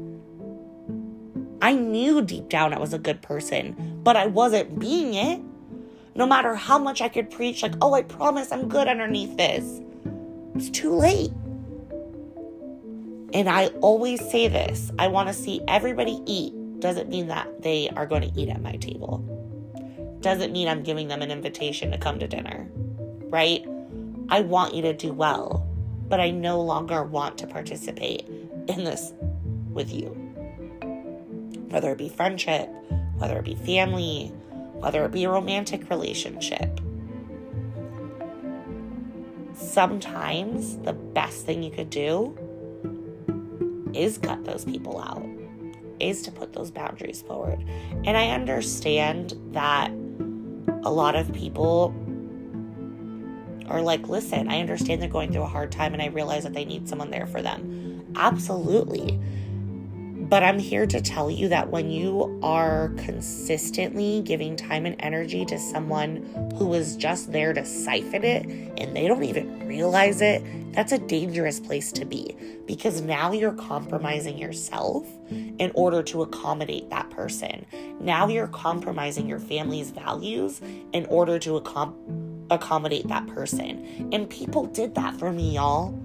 I 1.61 1.73
knew 1.73 2.21
deep 2.21 2.47
down 2.47 2.73
I 2.73 2.79
was 2.79 2.93
a 2.93 2.99
good 2.99 3.21
person, 3.21 3.99
but 4.01 4.15
I 4.15 4.27
wasn't 4.27 4.79
being 4.79 5.15
it. 5.15 5.41
No 6.15 6.25
matter 6.25 6.55
how 6.55 6.79
much 6.79 7.01
I 7.01 7.09
could 7.09 7.29
preach, 7.29 7.61
like, 7.61 7.75
oh, 7.81 7.93
I 7.93 8.03
promise 8.03 8.53
I'm 8.53 8.69
good 8.69 8.87
underneath 8.87 9.35
this, 9.35 9.81
it's 10.55 10.69
too 10.69 10.95
late. 10.95 11.33
And 13.33 13.47
I 13.47 13.67
always 13.81 14.19
say 14.29 14.47
this 14.47 14.91
I 14.97 15.07
want 15.07 15.27
to 15.27 15.33
see 15.33 15.61
everybody 15.67 16.21
eat. 16.25 16.53
Doesn't 16.79 17.09
mean 17.09 17.27
that 17.27 17.61
they 17.61 17.89
are 17.89 18.05
going 18.05 18.21
to 18.21 18.39
eat 18.39 18.49
at 18.49 18.61
my 18.61 18.73
table. 18.73 19.19
Doesn't 20.21 20.51
mean 20.51 20.67
I'm 20.67 20.83
giving 20.83 21.07
them 21.07 21.21
an 21.21 21.31
invitation 21.31 21.91
to 21.91 21.97
come 21.97 22.19
to 22.19 22.27
dinner, 22.27 22.67
right? 23.29 23.65
I 24.29 24.41
want 24.41 24.73
you 24.73 24.81
to 24.83 24.93
do 24.93 25.13
well, 25.13 25.67
but 26.07 26.19
I 26.19 26.31
no 26.31 26.61
longer 26.61 27.03
want 27.03 27.37
to 27.39 27.47
participate 27.47 28.27
in 28.67 28.83
this 28.83 29.13
with 29.69 29.93
you. 29.93 30.07
Whether 31.69 31.91
it 31.91 31.97
be 31.97 32.09
friendship, 32.09 32.69
whether 33.17 33.37
it 33.37 33.45
be 33.45 33.55
family, 33.55 34.27
whether 34.73 35.05
it 35.05 35.11
be 35.11 35.25
a 35.25 35.29
romantic 35.29 35.89
relationship. 35.89 36.79
Sometimes 39.53 40.77
the 40.77 40.93
best 40.93 41.45
thing 41.45 41.61
you 41.63 41.71
could 41.71 41.89
do 41.89 42.37
is 43.93 44.17
cut 44.17 44.43
those 44.45 44.65
people 44.65 44.99
out, 44.99 45.25
is 45.99 46.21
to 46.23 46.31
put 46.31 46.53
those 46.53 46.71
boundaries 46.71 47.21
forward. 47.21 47.63
And 48.05 48.17
I 48.17 48.29
understand 48.29 49.33
that 49.51 49.91
a 50.83 50.91
lot 50.91 51.15
of 51.15 51.31
people 51.33 51.93
are 53.67 53.81
like, 53.81 54.07
listen, 54.07 54.49
I 54.49 54.59
understand 54.59 55.01
they're 55.01 55.09
going 55.09 55.31
through 55.31 55.43
a 55.43 55.47
hard 55.47 55.71
time 55.71 55.93
and 55.93 56.01
I 56.01 56.07
realize 56.07 56.43
that 56.43 56.53
they 56.53 56.65
need 56.65 56.89
someone 56.89 57.11
there 57.11 57.27
for 57.27 57.41
them. 57.41 58.05
Absolutely. 58.15 59.19
But 60.29 60.43
I'm 60.43 60.59
here 60.59 60.85
to 60.85 61.01
tell 61.01 61.31
you 61.31 61.49
that 61.49 61.71
when 61.71 61.89
you 61.89 62.39
are 62.43 62.89
consistently 62.97 64.21
giving 64.21 64.55
time 64.55 64.85
and 64.85 64.95
energy 64.99 65.43
to 65.45 65.57
someone 65.57 66.51
who 66.55 66.71
is 66.75 66.95
just 66.95 67.31
there 67.31 67.51
to 67.51 67.65
siphon 67.65 68.23
it 68.23 68.45
and 68.77 68.95
they 68.95 69.07
don't 69.07 69.23
even 69.23 69.67
realize 69.67 70.21
it, 70.21 70.43
that's 70.73 70.91
a 70.91 70.99
dangerous 70.99 71.59
place 71.59 71.91
to 71.93 72.05
be 72.05 72.35
because 72.67 73.01
now 73.01 73.31
you're 73.31 73.53
compromising 73.53 74.37
yourself 74.37 75.07
in 75.31 75.71
order 75.73 76.03
to 76.03 76.21
accommodate 76.21 76.91
that 76.91 77.09
person. 77.09 77.65
Now 77.99 78.27
you're 78.27 78.47
compromising 78.47 79.27
your 79.27 79.39
family's 79.39 79.89
values 79.89 80.61
in 80.93 81.07
order 81.07 81.39
to 81.39 81.59
accom- 81.59 81.95
accommodate 82.51 83.07
that 83.07 83.25
person. 83.25 84.09
And 84.13 84.29
people 84.29 84.67
did 84.67 84.93
that 84.93 85.17
for 85.17 85.31
me, 85.31 85.55
y'all. 85.55 85.99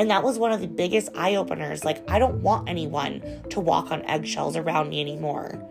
And 0.00 0.10
that 0.10 0.22
was 0.22 0.38
one 0.38 0.50
of 0.50 0.62
the 0.62 0.66
biggest 0.66 1.10
eye 1.14 1.34
openers. 1.34 1.84
Like, 1.84 2.10
I 2.10 2.18
don't 2.18 2.40
want 2.40 2.70
anyone 2.70 3.22
to 3.50 3.60
walk 3.60 3.90
on 3.90 4.02
eggshells 4.06 4.56
around 4.56 4.88
me 4.88 4.98
anymore 4.98 5.62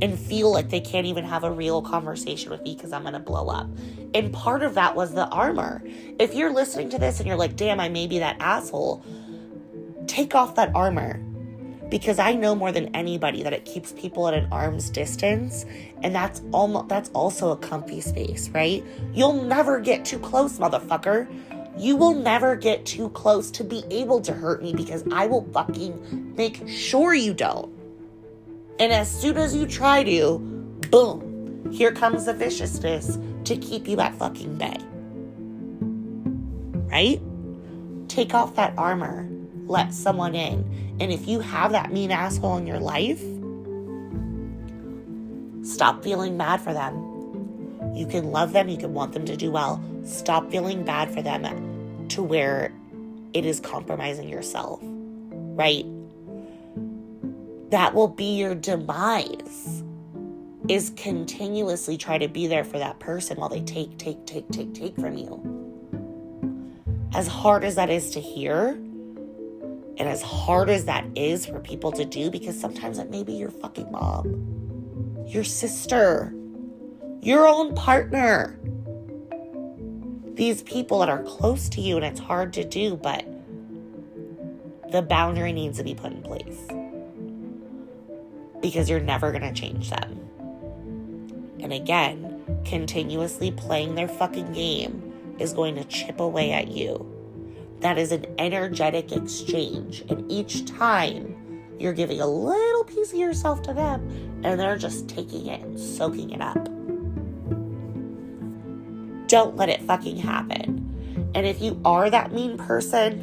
and 0.00 0.16
feel 0.16 0.52
like 0.52 0.70
they 0.70 0.78
can't 0.80 1.04
even 1.04 1.24
have 1.24 1.42
a 1.42 1.50
real 1.50 1.82
conversation 1.82 2.52
with 2.52 2.62
me 2.62 2.76
because 2.76 2.92
I'm 2.92 3.02
going 3.02 3.14
to 3.14 3.18
blow 3.18 3.48
up. 3.48 3.68
And 4.14 4.32
part 4.32 4.62
of 4.62 4.74
that 4.74 4.94
was 4.94 5.14
the 5.14 5.26
armor. 5.30 5.82
If 6.20 6.32
you're 6.32 6.52
listening 6.52 6.90
to 6.90 6.98
this 6.98 7.18
and 7.18 7.26
you're 7.26 7.36
like, 7.36 7.56
damn, 7.56 7.80
I 7.80 7.88
may 7.88 8.06
be 8.06 8.20
that 8.20 8.36
asshole, 8.38 9.04
take 10.06 10.36
off 10.36 10.54
that 10.54 10.70
armor 10.76 11.20
because 11.90 12.20
I 12.20 12.34
know 12.34 12.54
more 12.54 12.70
than 12.70 12.94
anybody 12.94 13.42
that 13.42 13.52
it 13.52 13.64
keeps 13.64 13.90
people 13.90 14.28
at 14.28 14.34
an 14.34 14.46
arm's 14.52 14.90
distance 14.90 15.66
and 16.04 16.14
that's 16.14 16.40
almost 16.52 16.88
that's 16.88 17.10
also 17.10 17.50
a 17.50 17.56
comfy 17.56 18.00
space, 18.00 18.48
right? 18.50 18.84
You'll 19.12 19.42
never 19.42 19.80
get 19.80 20.04
too 20.04 20.20
close, 20.20 20.58
motherfucker. 20.58 21.26
You 21.76 21.96
will 21.96 22.14
never 22.14 22.54
get 22.56 22.84
too 22.84 23.08
close 23.10 23.50
to 23.52 23.64
be 23.64 23.82
able 23.90 24.20
to 24.22 24.32
hurt 24.32 24.62
me 24.62 24.72
because 24.74 25.04
I 25.12 25.26
will 25.26 25.44
fucking 25.52 26.34
make 26.36 26.68
sure 26.68 27.14
you 27.14 27.34
don't. 27.34 27.72
And 28.78 28.92
as 28.92 29.10
soon 29.10 29.36
as 29.36 29.54
you 29.54 29.66
try 29.66 30.02
to, 30.04 30.38
boom, 30.90 31.70
here 31.72 31.92
comes 31.92 32.26
the 32.26 32.34
viciousness 32.34 33.18
to 33.44 33.56
keep 33.56 33.88
you 33.88 34.00
at 34.00 34.14
fucking 34.16 34.56
bay. 34.56 34.76
Right? 36.90 37.20
Take 38.08 38.34
off 38.34 38.54
that 38.56 38.74
armor, 38.76 39.28
let 39.66 39.94
someone 39.94 40.34
in 40.34 40.82
and 41.00 41.10
if 41.10 41.26
you 41.26 41.40
have 41.40 41.72
that 41.72 41.92
mean 41.92 42.12
asshole 42.12 42.58
in 42.58 42.66
your 42.66 42.78
life, 42.78 43.20
stop 45.66 46.04
feeling 46.04 46.36
mad 46.36 46.60
for 46.60 46.72
them. 46.72 47.11
You 47.92 48.06
can 48.06 48.30
love 48.30 48.52
them, 48.52 48.68
you 48.68 48.78
can 48.78 48.94
want 48.94 49.12
them 49.12 49.24
to 49.26 49.36
do 49.36 49.50
well. 49.50 49.82
Stop 50.04 50.50
feeling 50.50 50.84
bad 50.84 51.12
for 51.12 51.22
them 51.22 52.08
to 52.08 52.22
where 52.22 52.72
it 53.32 53.44
is 53.44 53.60
compromising 53.60 54.28
yourself, 54.28 54.80
right? 54.82 55.84
That 57.70 57.94
will 57.94 58.08
be 58.08 58.36
your 58.38 58.54
demise. 58.54 59.82
Is 60.68 60.92
continuously 60.96 61.98
try 61.98 62.18
to 62.18 62.28
be 62.28 62.46
there 62.46 62.62
for 62.62 62.78
that 62.78 63.00
person 63.00 63.36
while 63.36 63.48
they 63.48 63.62
take, 63.62 63.98
take, 63.98 64.24
take, 64.26 64.48
take, 64.50 64.72
take 64.72 64.94
from 64.94 65.16
you. 65.18 65.40
As 67.14 67.26
hard 67.26 67.64
as 67.64 67.74
that 67.74 67.90
is 67.90 68.12
to 68.12 68.20
hear, 68.20 68.68
and 68.68 70.00
as 70.00 70.22
hard 70.22 70.70
as 70.70 70.84
that 70.84 71.04
is 71.16 71.46
for 71.46 71.58
people 71.58 71.90
to 71.92 72.04
do, 72.04 72.30
because 72.30 72.58
sometimes 72.58 72.98
it 72.98 73.10
may 73.10 73.24
be 73.24 73.32
your 73.32 73.50
fucking 73.50 73.90
mom, 73.90 75.24
your 75.26 75.44
sister, 75.44 76.32
your 77.22 77.48
own 77.48 77.74
partner, 77.74 78.58
these 80.34 80.62
people 80.62 80.98
that 80.98 81.08
are 81.08 81.22
close 81.22 81.70
to 81.70 81.80
you, 81.80 81.96
and 81.96 82.04
it's 82.04 82.20
hard 82.20 82.52
to 82.52 82.64
do, 82.64 82.96
but 82.96 83.24
the 84.90 85.00
boundary 85.00 85.54
needs 85.54 85.78
to 85.78 85.84
be 85.84 85.94
put 85.94 86.12
in 86.12 86.20
place 86.20 86.60
because 88.60 88.90
you're 88.90 89.00
never 89.00 89.32
going 89.32 89.42
to 89.42 89.58
change 89.58 89.88
them. 89.88 90.20
And 91.60 91.72
again, 91.72 92.60
continuously 92.66 93.50
playing 93.52 93.94
their 93.94 94.08
fucking 94.08 94.52
game 94.52 95.36
is 95.38 95.54
going 95.54 95.76
to 95.76 95.84
chip 95.84 96.20
away 96.20 96.52
at 96.52 96.68
you 96.68 97.08
that 97.82 97.98
is 97.98 98.12
an 98.12 98.24
energetic 98.38 99.12
exchange. 99.12 100.04
And 100.08 100.30
each 100.30 100.64
time 100.64 101.36
you're 101.78 101.92
giving 101.92 102.20
a 102.20 102.26
little 102.26 102.84
piece 102.84 103.12
of 103.12 103.18
yourself 103.18 103.60
to 103.62 103.74
them, 103.74 104.08
and 104.44 104.58
they're 104.58 104.78
just 104.78 105.08
taking 105.08 105.46
it 105.46 105.60
and 105.60 105.78
soaking 105.78 106.30
it 106.30 106.40
up. 106.40 106.68
Don't 109.32 109.56
let 109.56 109.70
it 109.70 109.80
fucking 109.80 110.18
happen. 110.18 111.30
And 111.34 111.46
if 111.46 111.62
you 111.62 111.80
are 111.86 112.10
that 112.10 112.34
mean 112.34 112.58
person, 112.58 113.18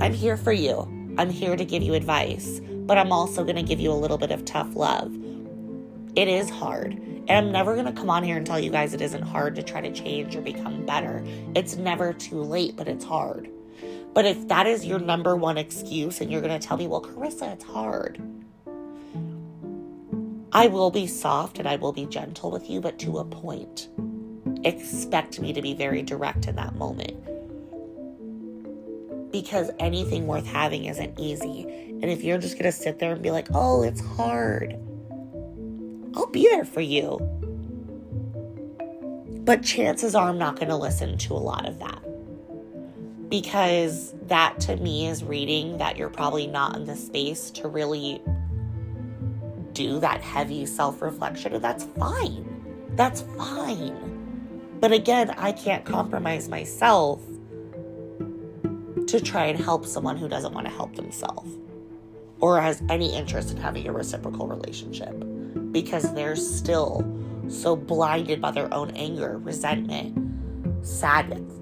I'm 0.00 0.12
here 0.12 0.36
for 0.36 0.52
you. 0.52 0.82
I'm 1.18 1.28
here 1.28 1.56
to 1.56 1.64
give 1.64 1.82
you 1.82 1.94
advice, 1.94 2.60
but 2.62 2.96
I'm 2.96 3.10
also 3.10 3.42
going 3.42 3.56
to 3.56 3.64
give 3.64 3.80
you 3.80 3.90
a 3.90 3.98
little 3.98 4.16
bit 4.16 4.30
of 4.30 4.44
tough 4.44 4.76
love. 4.76 5.12
It 6.14 6.28
is 6.28 6.48
hard. 6.50 6.92
And 6.92 7.30
I'm 7.30 7.50
never 7.50 7.74
going 7.74 7.86
to 7.86 7.92
come 7.92 8.10
on 8.10 8.22
here 8.22 8.36
and 8.36 8.46
tell 8.46 8.60
you 8.60 8.70
guys 8.70 8.94
it 8.94 9.00
isn't 9.00 9.22
hard 9.22 9.56
to 9.56 9.62
try 9.64 9.80
to 9.80 9.90
change 9.90 10.36
or 10.36 10.40
become 10.40 10.86
better. 10.86 11.24
It's 11.56 11.74
never 11.74 12.12
too 12.12 12.40
late, 12.40 12.76
but 12.76 12.86
it's 12.86 13.04
hard. 13.04 13.50
But 14.14 14.24
if 14.24 14.46
that 14.46 14.68
is 14.68 14.86
your 14.86 15.00
number 15.00 15.34
one 15.34 15.58
excuse 15.58 16.20
and 16.20 16.30
you're 16.30 16.42
going 16.42 16.56
to 16.56 16.64
tell 16.64 16.76
me, 16.76 16.86
well, 16.86 17.02
Carissa, 17.02 17.54
it's 17.54 17.64
hard, 17.64 18.22
I 20.52 20.68
will 20.68 20.92
be 20.92 21.08
soft 21.08 21.58
and 21.58 21.66
I 21.66 21.74
will 21.74 21.92
be 21.92 22.06
gentle 22.06 22.52
with 22.52 22.70
you, 22.70 22.80
but 22.80 23.00
to 23.00 23.18
a 23.18 23.24
point. 23.24 23.88
Expect 24.64 25.40
me 25.40 25.52
to 25.52 25.62
be 25.62 25.74
very 25.74 26.02
direct 26.02 26.46
in 26.46 26.56
that 26.56 26.74
moment. 26.76 27.14
Because 29.30 29.70
anything 29.78 30.26
worth 30.26 30.46
having 30.46 30.86
isn't 30.86 31.18
easy. 31.18 31.62
And 31.62 32.04
if 32.04 32.22
you're 32.22 32.38
just 32.38 32.54
going 32.54 32.70
to 32.70 32.72
sit 32.72 32.98
there 32.98 33.12
and 33.12 33.22
be 33.22 33.30
like, 33.30 33.48
oh, 33.52 33.82
it's 33.82 34.00
hard, 34.00 34.72
I'll 36.14 36.26
be 36.26 36.48
there 36.48 36.64
for 36.64 36.80
you. 36.80 37.18
But 39.44 39.62
chances 39.62 40.14
are 40.14 40.28
I'm 40.28 40.38
not 40.38 40.56
going 40.56 40.68
to 40.68 40.76
listen 40.76 41.16
to 41.18 41.32
a 41.32 41.36
lot 41.36 41.66
of 41.66 41.78
that. 41.78 42.02
Because 43.28 44.14
that 44.26 44.58
to 44.60 44.76
me 44.76 45.06
is 45.06 45.22
reading 45.22 45.78
that 45.78 45.96
you're 45.96 46.08
probably 46.08 46.46
not 46.46 46.76
in 46.76 46.84
the 46.84 46.96
space 46.96 47.50
to 47.52 47.68
really 47.68 48.22
do 49.72 50.00
that 50.00 50.20
heavy 50.20 50.66
self 50.66 51.00
reflection. 51.00 51.54
And 51.54 51.62
that's 51.62 51.84
fine. 51.84 52.44
That's 52.96 53.22
fine. 53.36 54.17
But 54.80 54.92
again, 54.92 55.30
I 55.36 55.52
can't 55.52 55.84
compromise 55.84 56.48
myself 56.48 57.20
to 59.08 59.20
try 59.20 59.46
and 59.46 59.58
help 59.58 59.86
someone 59.86 60.16
who 60.16 60.28
doesn't 60.28 60.52
want 60.52 60.66
to 60.66 60.72
help 60.72 60.94
themselves 60.94 61.50
or 62.40 62.60
has 62.60 62.82
any 62.88 63.14
interest 63.14 63.50
in 63.50 63.56
having 63.56 63.88
a 63.88 63.92
reciprocal 63.92 64.46
relationship 64.46 65.14
because 65.72 66.14
they're 66.14 66.36
still 66.36 67.04
so 67.48 67.74
blinded 67.74 68.40
by 68.40 68.50
their 68.50 68.72
own 68.72 68.90
anger, 68.92 69.38
resentment, 69.38 70.86
sadness. 70.86 71.52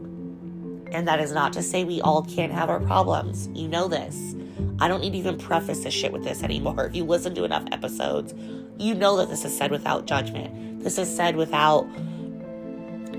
And 0.93 1.09
that 1.09 1.21
is 1.21 1.33
not 1.33 1.53
to 1.55 1.63
say 1.63 1.85
we 1.85 2.01
all 2.01 2.23
can't 2.23 2.53
have 2.53 2.69
our 2.69 2.81
problems. 2.81 3.49
You 3.55 3.69
know 3.69 3.89
this. 3.89 4.35
I 4.79 4.89
don't 4.89 5.01
need 5.01 5.13
to 5.13 5.19
even 5.19 5.39
preface 5.39 5.85
this 5.85 5.95
shit 5.95 6.13
with 6.13 6.25
this 6.25 6.43
anymore. 6.43 6.87
If 6.87 6.95
you 6.95 7.05
listen 7.05 7.35
to 7.37 7.45
enough 7.45 7.65
episodes, 7.73 8.35
you 8.79 8.95
know 8.95 9.17
that 9.17 9.31
this 9.31 9.45
is 9.45 9.57
said 9.57 9.71
without 9.71 10.07
judgment. 10.07 10.83
This 10.83 10.99
is 10.99 11.15
said 11.15 11.37
without 11.37 11.87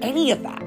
any 0.01 0.31
of 0.31 0.43
that. 0.43 0.63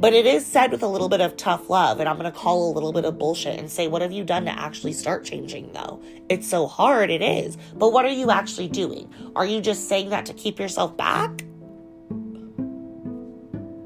But 0.00 0.12
it 0.12 0.26
is 0.26 0.46
said 0.46 0.70
with 0.70 0.84
a 0.84 0.86
little 0.86 1.08
bit 1.08 1.20
of 1.20 1.36
tough 1.36 1.68
love, 1.68 1.98
and 1.98 2.08
I'm 2.08 2.16
going 2.16 2.30
to 2.30 2.38
call 2.38 2.70
a 2.70 2.72
little 2.72 2.92
bit 2.92 3.04
of 3.04 3.18
bullshit 3.18 3.58
and 3.58 3.68
say, 3.68 3.88
What 3.88 4.00
have 4.00 4.12
you 4.12 4.22
done 4.22 4.44
to 4.44 4.52
actually 4.52 4.92
start 4.92 5.24
changing, 5.24 5.72
though? 5.72 6.00
It's 6.28 6.48
so 6.48 6.68
hard, 6.68 7.10
it 7.10 7.20
is. 7.20 7.58
But 7.74 7.92
what 7.92 8.04
are 8.04 8.10
you 8.10 8.30
actually 8.30 8.68
doing? 8.68 9.12
Are 9.34 9.44
you 9.44 9.60
just 9.60 9.88
saying 9.88 10.10
that 10.10 10.24
to 10.26 10.34
keep 10.34 10.60
yourself 10.60 10.96
back? 10.96 11.42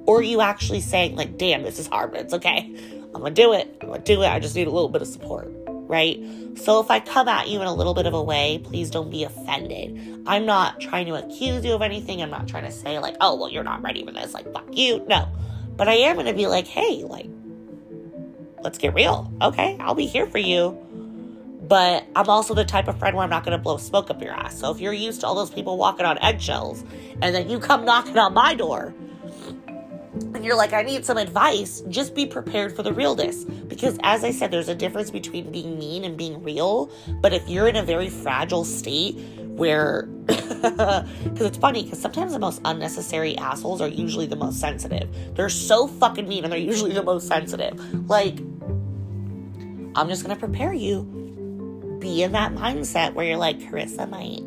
Or 0.04 0.18
are 0.18 0.22
you 0.22 0.42
actually 0.42 0.80
saying, 0.80 1.16
like, 1.16 1.38
damn, 1.38 1.62
this 1.62 1.78
is 1.78 1.86
hard, 1.86 2.12
but 2.12 2.20
it's 2.20 2.34
okay. 2.34 2.74
I'm 3.14 3.20
going 3.20 3.34
to 3.34 3.42
do 3.42 3.54
it. 3.54 3.74
I'm 3.80 3.88
going 3.88 4.02
to 4.02 4.14
do 4.14 4.22
it. 4.22 4.26
I 4.26 4.38
just 4.38 4.54
need 4.54 4.66
a 4.66 4.70
little 4.70 4.90
bit 4.90 5.00
of 5.00 5.08
support, 5.08 5.50
right? 5.92 6.18
So 6.56 6.80
if 6.80 6.90
I 6.90 7.00
come 7.00 7.28
at 7.28 7.48
you 7.48 7.60
in 7.60 7.66
a 7.66 7.74
little 7.74 7.92
bit 7.92 8.06
of 8.06 8.14
a 8.14 8.22
way, 8.22 8.60
please 8.64 8.90
don't 8.90 9.10
be 9.10 9.24
offended. 9.24 10.24
I'm 10.26 10.46
not 10.46 10.80
trying 10.80 11.06
to 11.06 11.14
accuse 11.14 11.64
you 11.64 11.74
of 11.74 11.82
anything. 11.82 12.22
I'm 12.22 12.30
not 12.30 12.48
trying 12.48 12.64
to 12.64 12.72
say, 12.72 12.98
like, 12.98 13.14
oh, 13.20 13.36
well, 13.36 13.50
you're 13.50 13.62
not 13.62 13.82
ready 13.82 14.04
for 14.04 14.10
this. 14.10 14.32
Like, 14.32 14.50
fuck 14.52 14.66
you. 14.72 15.04
No. 15.06 15.28
But 15.76 15.88
I 15.88 15.94
am 15.94 16.16
going 16.16 16.26
to 16.26 16.32
be 16.32 16.46
like, 16.46 16.66
hey, 16.66 17.04
like, 17.04 17.26
let's 18.62 18.78
get 18.78 18.94
real. 18.94 19.30
Okay, 19.42 19.76
I'll 19.80 19.94
be 19.94 20.06
here 20.06 20.26
for 20.26 20.38
you. 20.38 20.78
But 21.62 22.06
I'm 22.16 22.28
also 22.28 22.54
the 22.54 22.64
type 22.64 22.88
of 22.88 22.98
friend 22.98 23.14
where 23.14 23.24
I'm 23.24 23.30
not 23.30 23.44
going 23.44 23.56
to 23.56 23.62
blow 23.62 23.76
smoke 23.76 24.10
up 24.10 24.22
your 24.22 24.32
ass. 24.32 24.58
So 24.58 24.70
if 24.70 24.80
you're 24.80 24.92
used 24.92 25.20
to 25.20 25.26
all 25.26 25.34
those 25.34 25.50
people 25.50 25.76
walking 25.76 26.06
on 26.06 26.18
eggshells 26.18 26.84
and 27.20 27.34
then 27.34 27.48
you 27.48 27.60
come 27.60 27.84
knocking 27.84 28.18
on 28.18 28.34
my 28.34 28.54
door 28.54 28.94
and 30.14 30.44
you're 30.44 30.56
like, 30.56 30.72
I 30.72 30.82
need 30.82 31.04
some 31.04 31.16
advice, 31.16 31.82
just 31.88 32.14
be 32.14 32.26
prepared 32.26 32.76
for 32.76 32.82
the 32.82 32.92
realness. 32.92 33.44
Because 33.44 33.98
as 34.02 34.24
I 34.24 34.30
said, 34.30 34.50
there's 34.50 34.68
a 34.68 34.74
difference 34.74 35.10
between 35.10 35.50
being 35.50 35.78
mean 35.78 36.04
and 36.04 36.16
being 36.16 36.42
real. 36.42 36.90
But 37.20 37.32
if 37.32 37.48
you're 37.48 37.68
in 37.68 37.76
a 37.76 37.82
very 37.82 38.10
fragile 38.10 38.64
state 38.64 39.18
where 39.52 40.02
because 40.26 41.06
it's 41.40 41.58
funny 41.58 41.82
because 41.82 42.00
sometimes 42.00 42.32
the 42.32 42.38
most 42.38 42.60
unnecessary 42.64 43.36
assholes 43.36 43.80
are 43.80 43.88
usually 43.88 44.26
the 44.26 44.36
most 44.36 44.58
sensitive 44.58 45.08
they're 45.34 45.50
so 45.50 45.86
fucking 45.86 46.26
mean 46.26 46.44
and 46.44 46.52
they're 46.52 46.58
usually 46.58 46.92
the 46.92 47.02
most 47.02 47.28
sensitive 47.28 47.78
like 48.08 48.38
i'm 49.94 50.08
just 50.08 50.22
gonna 50.22 50.36
prepare 50.36 50.72
you 50.72 51.98
be 52.00 52.22
in 52.22 52.32
that 52.32 52.54
mindset 52.54 53.12
where 53.12 53.26
you're 53.26 53.36
like 53.36 53.58
carissa 53.58 54.08
might 54.08 54.42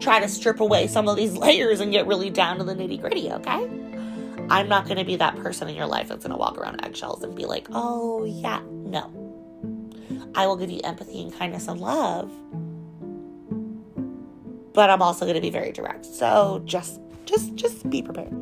try 0.00 0.20
to 0.20 0.28
strip 0.28 0.60
away 0.60 0.86
some 0.86 1.08
of 1.08 1.16
these 1.16 1.36
layers 1.36 1.80
and 1.80 1.90
get 1.90 2.06
really 2.06 2.30
down 2.30 2.58
to 2.58 2.64
the 2.64 2.74
nitty 2.74 3.00
gritty 3.00 3.28
okay 3.32 3.68
i'm 4.52 4.68
not 4.68 4.86
gonna 4.86 5.02
mm. 5.04 5.08
be 5.08 5.16
that 5.16 5.36
person 5.36 5.68
in 5.68 5.74
your 5.74 5.86
life 5.86 6.08
that's 6.08 6.24
gonna 6.24 6.36
walk 6.36 6.58
around 6.58 6.84
eggshells 6.84 7.22
and 7.22 7.34
be 7.34 7.44
like 7.44 7.66
oh 7.70 8.24
yeah 8.24 8.60
no 8.68 9.10
i 10.34 10.46
will 10.46 10.56
give 10.56 10.70
you 10.70 10.80
empathy 10.84 11.22
and 11.22 11.32
kindness 11.36 11.68
and 11.68 11.80
love 11.80 12.30
but 14.72 14.90
I'm 14.90 15.02
also 15.02 15.24
going 15.24 15.34
to 15.34 15.40
be 15.40 15.50
very 15.50 15.72
direct. 15.72 16.04
So 16.04 16.62
just 16.64 17.00
just 17.24 17.54
just 17.54 17.88
be 17.88 18.02
prepared. 18.02 18.32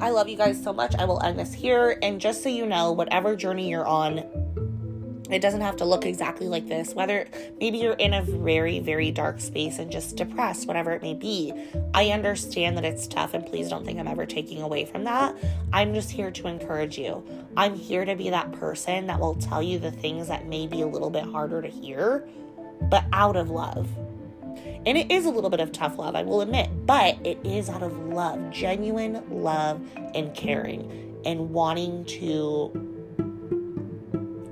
I 0.00 0.10
love 0.10 0.28
you 0.28 0.36
guys 0.36 0.62
so 0.62 0.72
much. 0.72 0.94
I 0.96 1.04
will 1.04 1.20
end 1.22 1.38
this 1.38 1.52
here 1.52 1.98
and 2.02 2.20
just 2.20 2.42
so 2.42 2.48
you 2.48 2.66
know, 2.66 2.92
whatever 2.92 3.34
journey 3.34 3.68
you're 3.68 3.86
on 3.86 4.18
It 5.30 5.40
doesn't 5.40 5.60
have 5.60 5.76
to 5.76 5.84
look 5.84 6.06
exactly 6.06 6.48
like 6.48 6.68
this. 6.68 6.94
Whether 6.94 7.28
maybe 7.60 7.78
you're 7.78 7.92
in 7.94 8.14
a 8.14 8.22
very, 8.22 8.80
very 8.80 9.10
dark 9.10 9.40
space 9.40 9.78
and 9.78 9.90
just 9.90 10.16
depressed, 10.16 10.66
whatever 10.66 10.92
it 10.92 11.02
may 11.02 11.14
be. 11.14 11.52
I 11.94 12.10
understand 12.10 12.76
that 12.76 12.84
it's 12.84 13.06
tough, 13.06 13.34
and 13.34 13.44
please 13.44 13.68
don't 13.68 13.84
think 13.84 13.98
I'm 13.98 14.08
ever 14.08 14.26
taking 14.26 14.62
away 14.62 14.84
from 14.84 15.04
that. 15.04 15.36
I'm 15.72 15.94
just 15.94 16.10
here 16.10 16.30
to 16.30 16.48
encourage 16.48 16.98
you. 16.98 17.22
I'm 17.56 17.74
here 17.74 18.04
to 18.04 18.16
be 18.16 18.30
that 18.30 18.52
person 18.52 19.06
that 19.06 19.20
will 19.20 19.34
tell 19.34 19.62
you 19.62 19.78
the 19.78 19.90
things 19.90 20.28
that 20.28 20.46
may 20.46 20.66
be 20.66 20.82
a 20.82 20.86
little 20.86 21.10
bit 21.10 21.24
harder 21.24 21.60
to 21.60 21.68
hear, 21.68 22.26
but 22.82 23.04
out 23.12 23.36
of 23.36 23.50
love. 23.50 23.88
And 24.86 24.96
it 24.96 25.10
is 25.10 25.26
a 25.26 25.30
little 25.30 25.50
bit 25.50 25.60
of 25.60 25.72
tough 25.72 25.98
love, 25.98 26.14
I 26.14 26.22
will 26.22 26.40
admit, 26.40 26.70
but 26.86 27.18
it 27.26 27.38
is 27.44 27.68
out 27.68 27.82
of 27.82 27.98
love, 28.08 28.50
genuine 28.50 29.22
love 29.30 29.80
and 30.14 30.34
caring 30.34 31.20
and 31.24 31.50
wanting 31.50 32.04
to 32.06 32.87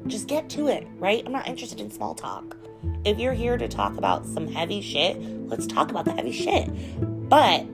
just 0.09 0.29
get 0.29 0.49
to 0.51 0.69
it, 0.69 0.87
right? 0.99 1.23
I'm 1.25 1.33
not 1.33 1.49
interested 1.49 1.81
in 1.81 1.91
small 1.91 2.15
talk. 2.15 2.57
If 3.05 3.19
you're 3.19 3.33
here 3.33 3.57
to 3.57 3.69
talk 3.69 3.97
about 3.97 4.27
some 4.27 4.47
heavy 4.47 4.81
shit, 4.81 5.21
let's 5.21 5.67
talk 5.67 5.91
about 5.91 6.05
the 6.05 6.13
heavy 6.13 6.33
shit. 6.33 6.69
But 7.29 7.67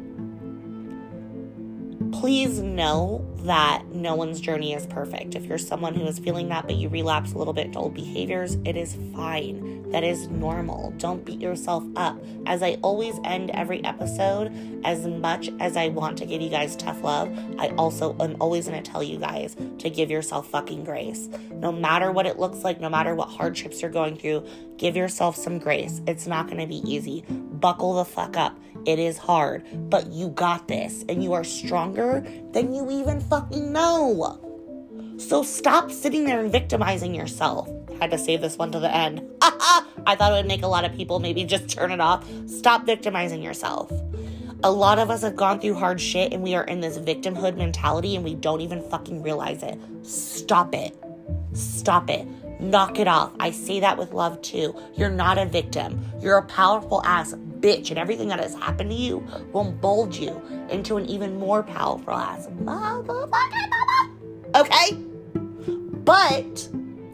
please 2.12 2.60
know 2.60 3.26
that 3.44 3.84
no 3.92 4.14
one's 4.14 4.40
journey 4.40 4.72
is 4.72 4.86
perfect. 4.86 5.34
If 5.34 5.44
you're 5.44 5.58
someone 5.58 5.94
who 5.94 6.06
is 6.06 6.18
feeling 6.18 6.48
that, 6.48 6.66
but 6.66 6.76
you 6.76 6.88
relapse 6.88 7.32
a 7.32 7.38
little 7.38 7.52
bit 7.52 7.72
to 7.72 7.78
old 7.78 7.94
behaviors, 7.94 8.56
it 8.64 8.76
is 8.76 8.96
fine. 9.14 9.90
That 9.90 10.04
is 10.04 10.28
normal. 10.28 10.92
Don't 10.96 11.24
beat 11.24 11.40
yourself 11.40 11.84
up. 11.96 12.18
As 12.46 12.62
I 12.62 12.78
always 12.82 13.14
end 13.24 13.50
every 13.50 13.84
episode, 13.84 14.50
as 14.84 15.06
much 15.06 15.50
as 15.60 15.76
I 15.76 15.88
want 15.88 16.16
to 16.18 16.26
give 16.26 16.40
you 16.40 16.48
guys 16.48 16.76
tough 16.76 17.02
love, 17.02 17.30
I 17.58 17.68
also 17.76 18.16
am 18.20 18.36
always 18.40 18.68
going 18.68 18.82
to 18.82 18.90
tell 18.90 19.02
you 19.02 19.18
guys 19.18 19.54
to 19.78 19.90
give 19.90 20.10
yourself 20.10 20.48
fucking 20.48 20.84
grace. 20.84 21.28
No 21.50 21.70
matter 21.70 22.10
what 22.10 22.26
it 22.26 22.38
looks 22.38 22.64
like, 22.64 22.80
no 22.80 22.88
matter 22.88 23.14
what 23.14 23.28
hardships 23.28 23.82
you're 23.82 23.90
going 23.90 24.16
through, 24.16 24.46
give 24.78 24.96
yourself 24.96 25.36
some 25.36 25.58
grace. 25.58 26.00
It's 26.06 26.26
not 26.26 26.46
going 26.46 26.58
to 26.58 26.66
be 26.66 26.82
easy. 26.90 27.24
Buckle 27.28 27.94
the 27.94 28.04
fuck 28.04 28.36
up. 28.36 28.58
It 28.84 28.98
is 28.98 29.16
hard, 29.16 29.64
but 29.90 30.08
you 30.08 30.30
got 30.30 30.66
this 30.66 31.04
and 31.08 31.22
you 31.22 31.32
are 31.34 31.44
stronger 31.44 32.26
than 32.52 32.74
you 32.74 32.90
even 32.90 33.20
fucking 33.20 33.72
know. 33.72 34.40
So 35.18 35.42
stop 35.44 35.92
sitting 35.92 36.24
there 36.24 36.40
and 36.40 36.50
victimizing 36.50 37.14
yourself. 37.14 37.68
I 37.90 37.94
Had 38.04 38.10
to 38.10 38.18
save 38.18 38.40
this 38.40 38.58
one 38.58 38.72
to 38.72 38.80
the 38.80 38.92
end. 38.92 39.22
I 39.42 40.16
thought 40.16 40.32
it 40.32 40.36
would 40.36 40.46
make 40.46 40.62
a 40.62 40.66
lot 40.66 40.84
of 40.84 40.94
people 40.94 41.20
maybe 41.20 41.44
just 41.44 41.68
turn 41.68 41.92
it 41.92 42.00
off. 42.00 42.26
Stop 42.46 42.86
victimizing 42.86 43.40
yourself. 43.40 43.92
A 44.64 44.70
lot 44.70 44.98
of 44.98 45.10
us 45.10 45.22
have 45.22 45.36
gone 45.36 45.60
through 45.60 45.74
hard 45.74 46.00
shit 46.00 46.32
and 46.32 46.42
we 46.42 46.56
are 46.56 46.64
in 46.64 46.80
this 46.80 46.98
victimhood 46.98 47.56
mentality 47.56 48.16
and 48.16 48.24
we 48.24 48.34
don't 48.34 48.60
even 48.60 48.82
fucking 48.90 49.22
realize 49.22 49.62
it. 49.62 49.78
Stop 50.02 50.74
it. 50.74 50.96
Stop 51.52 52.10
it. 52.10 52.26
Knock 52.60 52.98
it 52.98 53.08
off. 53.08 53.32
I 53.38 53.50
say 53.50 53.80
that 53.80 53.98
with 53.98 54.12
love 54.12 54.40
too. 54.42 54.74
You're 54.94 55.10
not 55.10 55.38
a 55.38 55.46
victim. 55.46 56.04
You're 56.20 56.38
a 56.38 56.46
powerful 56.46 57.02
ass 57.04 57.34
bitch, 57.62 57.90
and 57.90 57.98
everything 57.98 58.28
that 58.28 58.40
has 58.40 58.54
happened 58.54 58.90
to 58.90 58.96
you 58.96 59.24
will 59.52 59.72
mold 59.80 60.14
you 60.14 60.42
into 60.68 60.96
an 60.96 61.06
even 61.06 61.38
more 61.38 61.62
powerful 61.62 62.12
ass 62.12 62.48
motherfucking 62.62 63.70
mama. 63.70 64.10
Okay? 64.56 64.96
But 66.04 66.68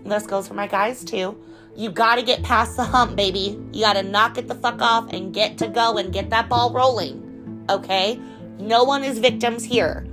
this 0.05 0.27
goes 0.27 0.49
for 0.49 0.55
my 0.55 0.67
guys 0.67 1.05
too. 1.05 1.37
You 1.77 1.91
gotta 1.91 2.23
get 2.23 2.43
past 2.43 2.77
the 2.77 2.83
hump, 2.83 3.15
baby. 3.15 3.61
You 3.73 3.83
gotta 3.83 4.03
knock 4.03 4.39
it 4.39 4.49
the 4.49 4.55
fuck 4.57 4.81
off 4.81 5.13
and 5.13 5.33
get 5.33 5.59
to 5.59 5.69
go 5.69 5.99
and 5.99 6.13
get 6.13 6.31
that 6.31 6.49
ball 6.49 6.73
rolling. 6.73 7.67
Okay? 7.71 8.19
No 8.59 8.83
one 8.83 9.05
is 9.05 9.19
victims 9.19 9.63
here. 9.63 10.05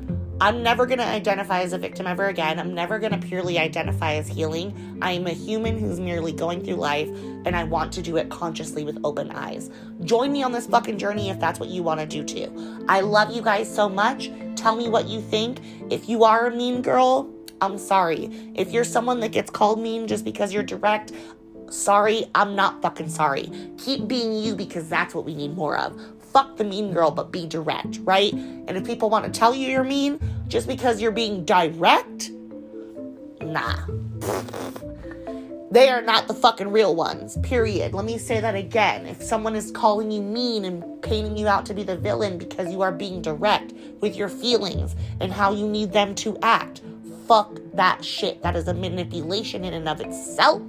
I'm 0.42 0.62
never 0.62 0.86
going 0.86 1.00
to 1.00 1.06
identify 1.06 1.62
as 1.62 1.72
a 1.72 1.78
victim 1.78 2.06
ever 2.06 2.26
again. 2.26 2.60
I'm 2.60 2.74
never 2.74 3.00
going 3.00 3.18
to 3.18 3.26
purely 3.26 3.58
identify 3.58 4.16
as 4.16 4.28
healing. 4.28 5.00
I 5.02 5.14
am 5.14 5.28
a 5.28 5.32
human 5.32 5.80
who's 5.80 5.98
merely 5.98 6.34
going 6.34 6.62
through 6.62 6.76
life 6.76 7.08
and 7.46 7.56
I 7.56 7.64
want 7.64 7.94
to 7.94 8.02
do 8.02 8.18
it 8.18 8.30
consciously 8.30 8.84
with 8.84 9.00
open 9.06 9.32
eyes. 9.32 9.70
Join 10.04 10.34
me 10.34 10.44
on 10.44 10.52
this 10.52 10.68
fucking 10.68 10.98
journey 10.98 11.30
if 11.30 11.40
that's 11.40 11.58
what 11.58 11.70
you 11.70 11.84
want 11.84 12.02
to 12.02 12.06
do 12.06 12.22
too. 12.22 12.86
I 12.90 13.00
love 13.00 13.34
you 13.34 13.42
guys 13.42 13.74
so 13.74 13.88
much. 13.88 14.30
Tell 14.58 14.76
me 14.76 14.90
what 14.90 15.08
you 15.08 15.22
think. 15.22 15.62
If 15.90 16.10
you 16.10 16.26
are 16.26 16.48
a 16.48 16.52
mean 16.52 16.82
girl, 16.82 17.34
I'm 17.62 17.78
sorry. 17.78 18.30
If 18.56 18.72
you're 18.72 18.84
someone 18.84 19.22
that 19.22 19.32
gets 19.32 19.50
called 19.50 19.80
mean 19.80 20.06
just 20.06 20.26
because 20.26 20.54
you're 20.54 20.64
direct, 20.64 21.14
sorry, 21.70 22.26
I'm 22.36 22.58
not 22.58 22.82
fucking 22.82 23.10
sorry. 23.10 23.50
Keep 23.78 24.10
being 24.10 24.34
you 24.34 24.54
because 24.54 24.90
that's 24.90 25.16
what 25.16 25.24
we 25.24 25.34
need 25.34 25.56
more 25.56 25.78
of 25.78 25.98
fuck 26.36 26.58
the 26.58 26.66
mean 26.66 26.92
girl, 26.92 27.12
but 27.12 27.32
be 27.32 27.48
direct, 27.48 28.00
right? 28.02 28.34
And 28.34 28.72
if 28.72 28.86
people 28.86 29.10
want 29.10 29.24
to 29.24 29.32
tell 29.32 29.56
you 29.56 29.70
you're 29.70 29.86
mean 29.86 30.20
just 30.50 30.68
because 30.68 31.02
you're 31.02 31.14
being 31.14 31.46
direct, 31.46 32.30
nah. 33.40 33.86
They 35.72 35.88
are 35.88 36.02
not 36.02 36.28
the 36.28 36.34
fucking 36.34 36.74
real 36.74 36.94
ones, 36.94 37.38
period. 37.38 37.94
Let 37.94 38.04
me 38.04 38.18
say 38.18 38.42
that 38.42 38.54
again. 38.54 39.06
If 39.06 39.24
someone 39.24 39.56
is 39.56 39.72
calling 39.72 40.12
you 40.12 40.22
mean 40.22 40.66
and 40.66 41.02
painting 41.02 41.38
you 41.38 41.48
out 41.48 41.66
to 41.68 41.74
be 41.74 41.84
the 41.84 41.96
villain 41.96 42.38
because 42.38 42.70
you 42.70 42.82
are 42.82 42.92
being 42.92 43.22
direct 43.22 43.72
with 44.02 44.18
your 44.18 44.28
feelings 44.28 44.94
and 45.22 45.32
how 45.32 45.54
you 45.54 45.66
need 45.66 45.94
them 45.94 46.14
to 46.16 46.38
act, 46.42 46.82
fuck 47.30 47.62
that 47.76 48.04
shit. 48.04 48.42
That 48.44 48.58
is 48.58 48.68
a 48.68 48.74
manipulation 48.74 49.64
in 49.64 49.74
and 49.74 49.88
of 49.88 50.02
itself. 50.02 50.62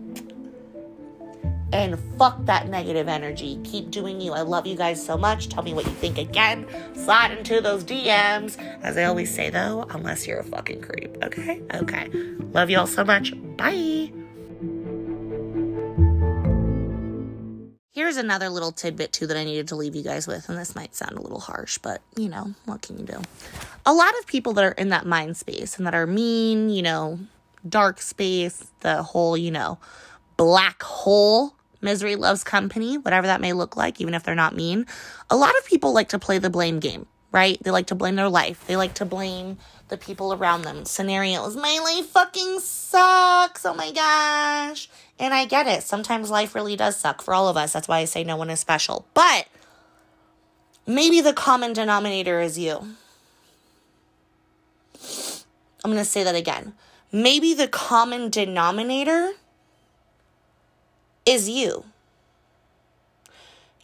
And 1.72 1.98
fuck 2.16 2.44
that 2.44 2.68
negative 2.68 3.08
energy. 3.08 3.58
Keep 3.64 3.90
doing 3.90 4.20
you. 4.20 4.32
I 4.32 4.42
love 4.42 4.66
you 4.66 4.76
guys 4.76 5.04
so 5.04 5.16
much. 5.16 5.48
Tell 5.48 5.62
me 5.62 5.74
what 5.74 5.84
you 5.84 5.92
think 5.92 6.16
again. 6.16 6.66
Slide 6.94 7.32
into 7.36 7.60
those 7.60 7.82
DMs. 7.84 8.56
As 8.82 8.96
I 8.96 9.04
always 9.04 9.34
say 9.34 9.50
though, 9.50 9.84
unless 9.90 10.26
you're 10.26 10.38
a 10.38 10.44
fucking 10.44 10.80
creep. 10.80 11.16
Okay? 11.24 11.62
Okay. 11.74 12.08
Love 12.52 12.70
y'all 12.70 12.86
so 12.86 13.04
much. 13.04 13.32
Bye. 13.56 14.12
Here's 17.96 18.18
another 18.18 18.50
little 18.50 18.72
tidbit 18.72 19.12
too 19.14 19.26
that 19.26 19.38
I 19.38 19.44
needed 19.44 19.68
to 19.68 19.74
leave 19.74 19.96
you 19.96 20.02
guys 20.02 20.26
with, 20.26 20.50
and 20.50 20.58
this 20.58 20.76
might 20.76 20.94
sound 20.94 21.16
a 21.16 21.20
little 21.22 21.40
harsh, 21.40 21.78
but 21.78 22.02
you 22.14 22.28
know, 22.28 22.54
what 22.66 22.82
can 22.82 22.98
you 22.98 23.06
do? 23.06 23.22
A 23.86 23.94
lot 23.94 24.12
of 24.18 24.26
people 24.26 24.52
that 24.52 24.64
are 24.64 24.72
in 24.72 24.90
that 24.90 25.06
mind 25.06 25.38
space 25.38 25.78
and 25.78 25.86
that 25.86 25.94
are 25.94 26.06
mean, 26.06 26.68
you 26.68 26.82
know, 26.82 27.18
dark 27.66 28.02
space, 28.02 28.66
the 28.80 29.02
whole, 29.02 29.34
you 29.34 29.50
know, 29.50 29.78
black 30.36 30.82
hole 30.82 31.55
misery 31.80 32.16
loves 32.16 32.44
company, 32.44 32.98
whatever 32.98 33.26
that 33.26 33.40
may 33.40 33.52
look 33.52 33.76
like, 33.76 34.00
even 34.00 34.14
if 34.14 34.22
they're 34.22 34.34
not 34.34 34.56
mean. 34.56 34.86
A 35.30 35.36
lot 35.36 35.56
of 35.58 35.66
people 35.66 35.92
like 35.92 36.08
to 36.10 36.18
play 36.18 36.38
the 36.38 36.50
blame 36.50 36.80
game, 36.80 37.06
right? 37.32 37.62
They 37.62 37.70
like 37.70 37.86
to 37.88 37.94
blame 37.94 38.16
their 38.16 38.28
life. 38.28 38.66
They 38.66 38.76
like 38.76 38.94
to 38.94 39.04
blame 39.04 39.58
the 39.88 39.96
people 39.96 40.32
around 40.32 40.62
them. 40.62 40.84
Scenarios. 40.84 41.56
My 41.56 41.78
life 41.82 42.06
fucking 42.06 42.60
sucks. 42.60 43.64
Oh 43.64 43.74
my 43.74 43.92
gosh. 43.92 44.88
And 45.18 45.32
I 45.32 45.44
get 45.44 45.66
it. 45.66 45.82
Sometimes 45.82 46.30
life 46.30 46.54
really 46.54 46.76
does 46.76 46.96
suck 46.96 47.22
for 47.22 47.32
all 47.34 47.48
of 47.48 47.56
us. 47.56 47.72
That's 47.72 47.88
why 47.88 47.98
I 47.98 48.04
say 48.04 48.24
no 48.24 48.36
one 48.36 48.50
is 48.50 48.60
special. 48.60 49.06
But 49.14 49.46
maybe 50.86 51.20
the 51.20 51.32
common 51.32 51.72
denominator 51.72 52.40
is 52.40 52.58
you. 52.58 52.94
I'm 55.84 55.92
going 55.92 55.98
to 55.98 56.04
say 56.04 56.24
that 56.24 56.34
again. 56.34 56.74
Maybe 57.12 57.54
the 57.54 57.68
common 57.68 58.28
denominator 58.28 59.32
is 61.26 61.48
you. 61.48 61.84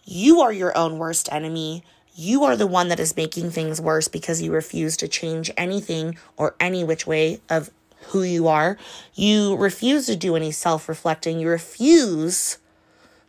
You 0.05 0.41
are 0.41 0.53
your 0.53 0.77
own 0.77 0.99
worst 0.99 1.29
enemy. 1.33 1.85
You 2.15 2.45
are 2.45 2.57
the 2.57 2.67
one 2.67 2.89
that 2.89 3.01
is 3.01 3.17
making 3.17 3.51
things 3.51 3.81
worse 3.81 4.09
because 4.09 4.43
you 4.43 4.53
refuse 4.53 4.97
to 4.99 5.09
change 5.09 5.51
anything 5.57 6.17
or 6.37 6.55
any 6.61 6.85
which 6.85 7.07
way 7.07 7.41
of 7.49 7.71
who 8.09 8.23
you 8.23 8.49
are. 8.49 8.77
You 9.15 9.57
refuse 9.57 10.07
to 10.07 10.17
do 10.17 10.37
any 10.37 10.51
self 10.51 10.89
reflecting. 10.89 11.41
You 11.41 11.49
refuse 11.49 12.59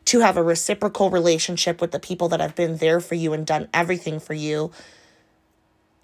to 0.06 0.20
have 0.20 0.36
a 0.36 0.44
reciprocal 0.44 1.10
relationship 1.10 1.80
with 1.80 1.92
the 1.92 2.00
people 2.00 2.28
that 2.30 2.40
have 2.40 2.56
been 2.56 2.78
there 2.78 3.00
for 3.00 3.16
you 3.16 3.34
and 3.34 3.46
done 3.46 3.70
everything 3.74 4.20
for 4.20 4.34
you. 4.34 4.72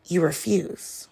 You 0.05 0.21
refuse. 0.21 1.07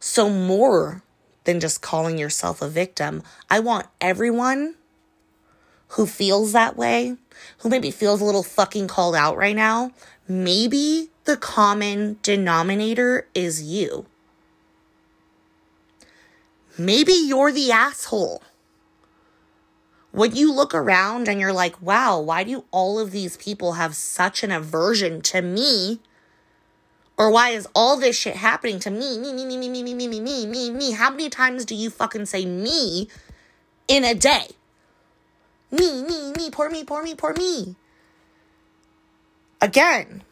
So, 0.00 0.28
more 0.28 1.04
than 1.44 1.60
just 1.60 1.82
calling 1.82 2.18
yourself 2.18 2.62
a 2.62 2.68
victim. 2.68 3.22
I 3.50 3.60
want 3.60 3.86
everyone 4.00 4.76
who 5.88 6.06
feels 6.06 6.52
that 6.52 6.76
way, 6.76 7.16
who 7.58 7.68
maybe 7.68 7.90
feels 7.90 8.20
a 8.20 8.24
little 8.24 8.42
fucking 8.42 8.88
called 8.88 9.14
out 9.14 9.36
right 9.36 9.56
now, 9.56 9.90
maybe 10.26 11.10
the 11.24 11.36
common 11.36 12.18
denominator 12.22 13.28
is 13.34 13.62
you. 13.62 14.06
Maybe 16.78 17.12
you're 17.12 17.52
the 17.52 17.70
asshole. 17.70 18.42
When 20.10 20.34
you 20.34 20.52
look 20.52 20.74
around 20.74 21.28
and 21.28 21.40
you're 21.40 21.52
like, 21.52 21.80
wow, 21.80 22.18
why 22.20 22.44
do 22.44 22.64
all 22.70 22.98
of 22.98 23.10
these 23.10 23.36
people 23.36 23.74
have 23.74 23.94
such 23.94 24.42
an 24.42 24.50
aversion 24.50 25.20
to 25.22 25.42
me? 25.42 26.00
Or 27.18 27.30
why 27.30 27.50
is 27.50 27.68
all 27.74 27.98
this 27.98 28.16
shit 28.16 28.36
happening 28.36 28.78
to 28.80 28.90
me? 28.90 29.18
Me, 29.18 29.32
me, 29.32 29.44
me, 29.44 29.56
me, 29.56 29.68
me, 29.68 29.82
me, 29.82 29.94
me, 29.94 30.08
me, 30.08 30.20
me, 30.20 30.46
me, 30.46 30.70
me. 30.70 30.92
How 30.92 31.10
many 31.10 31.28
times 31.28 31.64
do 31.64 31.74
you 31.74 31.90
fucking 31.90 32.26
say 32.26 32.46
me 32.46 33.08
in 33.86 34.04
a 34.04 34.14
day? 34.14 34.48
Me, 35.70 36.02
me, 36.02 36.32
me, 36.36 36.50
poor 36.50 36.70
me, 36.70 36.84
poor 36.84 37.02
me, 37.02 37.14
poor 37.14 37.34
me. 37.34 37.76
Again, 39.60 40.22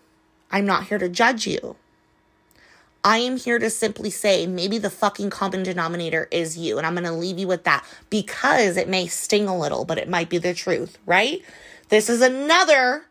I'm 0.50 0.66
not 0.66 0.88
here 0.88 0.98
to 0.98 1.08
judge 1.08 1.46
you. 1.46 1.76
I 3.02 3.18
am 3.18 3.38
here 3.38 3.58
to 3.58 3.70
simply 3.70 4.10
say 4.10 4.46
maybe 4.46 4.76
the 4.76 4.90
fucking 4.90 5.30
common 5.30 5.62
denominator 5.62 6.28
is 6.30 6.58
you. 6.58 6.76
And 6.76 6.86
I'm 6.86 6.94
going 6.94 7.04
to 7.04 7.12
leave 7.12 7.38
you 7.38 7.46
with 7.46 7.64
that 7.64 7.84
because 8.10 8.76
it 8.76 8.88
may 8.88 9.06
sting 9.06 9.48
a 9.48 9.56
little, 9.56 9.84
but 9.84 9.98
it 9.98 10.08
might 10.08 10.28
be 10.28 10.38
the 10.38 10.52
truth, 10.52 10.98
right? 11.06 11.42
This 11.88 12.10
is 12.10 12.20
another, 12.20 13.04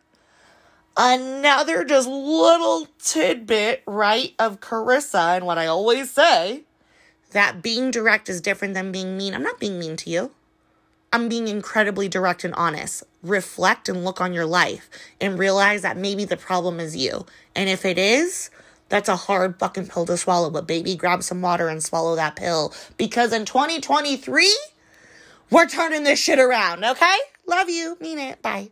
another 0.96 1.84
just 1.84 2.08
little 2.08 2.88
tidbit, 2.98 3.82
right, 3.86 4.34
of 4.38 4.60
Carissa 4.60 5.36
and 5.36 5.46
what 5.46 5.58
I 5.58 5.66
always 5.66 6.10
say 6.10 6.64
that 7.32 7.62
being 7.62 7.90
direct 7.90 8.28
is 8.28 8.40
different 8.40 8.74
than 8.74 8.92
being 8.92 9.16
mean. 9.16 9.34
I'm 9.34 9.42
not 9.42 9.60
being 9.60 9.78
mean 9.78 9.96
to 9.98 10.10
you. 10.10 10.32
I'm 11.12 11.28
being 11.28 11.48
incredibly 11.48 12.08
direct 12.08 12.44
and 12.44 12.54
honest. 12.54 13.02
Reflect 13.22 13.88
and 13.88 14.04
look 14.04 14.20
on 14.20 14.32
your 14.32 14.46
life 14.46 14.88
and 15.20 15.38
realize 15.38 15.82
that 15.82 15.96
maybe 15.96 16.24
the 16.24 16.36
problem 16.36 16.78
is 16.78 16.96
you. 16.96 17.26
And 17.54 17.68
if 17.68 17.84
it 17.84 17.98
is, 17.98 18.50
that's 18.88 19.08
a 19.08 19.16
hard 19.16 19.58
fucking 19.58 19.88
pill 19.88 20.06
to 20.06 20.16
swallow. 20.16 20.50
But 20.50 20.66
baby, 20.66 20.94
grab 20.94 21.22
some 21.22 21.42
water 21.42 21.68
and 21.68 21.82
swallow 21.82 22.16
that 22.16 22.36
pill. 22.36 22.72
Because 22.96 23.32
in 23.32 23.44
2023, 23.44 24.56
we're 25.50 25.66
turning 25.66 26.04
this 26.04 26.18
shit 26.18 26.38
around, 26.38 26.84
okay? 26.84 27.16
Love 27.46 27.68
you. 27.68 27.96
Mean 28.00 28.18
it. 28.18 28.40
Bye. 28.40 28.70